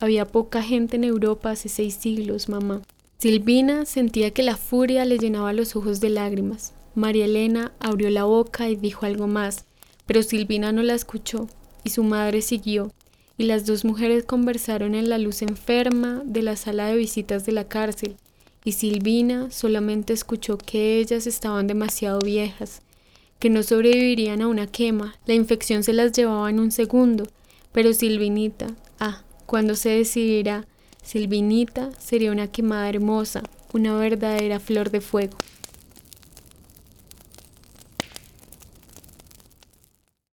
Había 0.00 0.26
poca 0.26 0.62
gente 0.62 0.96
en 0.96 1.04
Europa 1.04 1.50
hace 1.50 1.68
seis 1.68 1.94
siglos, 1.94 2.48
mamá. 2.48 2.82
Silvina 3.18 3.86
sentía 3.86 4.30
que 4.32 4.42
la 4.42 4.56
furia 4.56 5.04
le 5.04 5.18
llenaba 5.18 5.52
los 5.52 5.76
ojos 5.76 6.00
de 6.00 6.10
lágrimas. 6.10 6.74
María 6.94 7.26
Elena 7.26 7.72
abrió 7.78 8.10
la 8.10 8.24
boca 8.24 8.68
y 8.68 8.76
dijo 8.76 9.06
algo 9.06 9.26
más, 9.26 9.64
pero 10.06 10.22
Silvina 10.22 10.72
no 10.72 10.82
la 10.82 10.94
escuchó, 10.94 11.46
y 11.84 11.90
su 11.90 12.02
madre 12.02 12.42
siguió, 12.42 12.90
y 13.38 13.44
las 13.44 13.66
dos 13.66 13.84
mujeres 13.84 14.24
conversaron 14.24 14.94
en 14.94 15.08
la 15.08 15.18
luz 15.18 15.42
enferma 15.42 16.22
de 16.24 16.42
la 16.42 16.56
sala 16.56 16.86
de 16.86 16.96
visitas 16.96 17.44
de 17.46 17.52
la 17.52 17.68
cárcel, 17.68 18.16
y 18.64 18.72
Silvina 18.72 19.50
solamente 19.50 20.12
escuchó 20.12 20.58
que 20.58 20.98
ellas 20.98 21.26
estaban 21.26 21.66
demasiado 21.66 22.18
viejas, 22.18 22.82
que 23.38 23.50
no 23.50 23.62
sobrevivirían 23.62 24.42
a 24.42 24.48
una 24.48 24.66
quema, 24.66 25.14
la 25.26 25.34
infección 25.34 25.82
se 25.82 25.92
las 25.92 26.12
llevaba 26.12 26.50
en 26.50 26.58
un 26.58 26.70
segundo, 26.72 27.26
pero 27.72 27.92
Silvinita, 27.92 28.68
ah, 28.98 29.22
cuando 29.44 29.74
se 29.74 29.90
decidirá, 29.90 30.66
Silvinita 31.02 31.90
sería 32.00 32.32
una 32.32 32.48
quemada 32.48 32.88
hermosa, 32.88 33.42
una 33.72 33.94
verdadera 33.94 34.58
flor 34.58 34.90
de 34.90 35.00
fuego. 35.00 35.36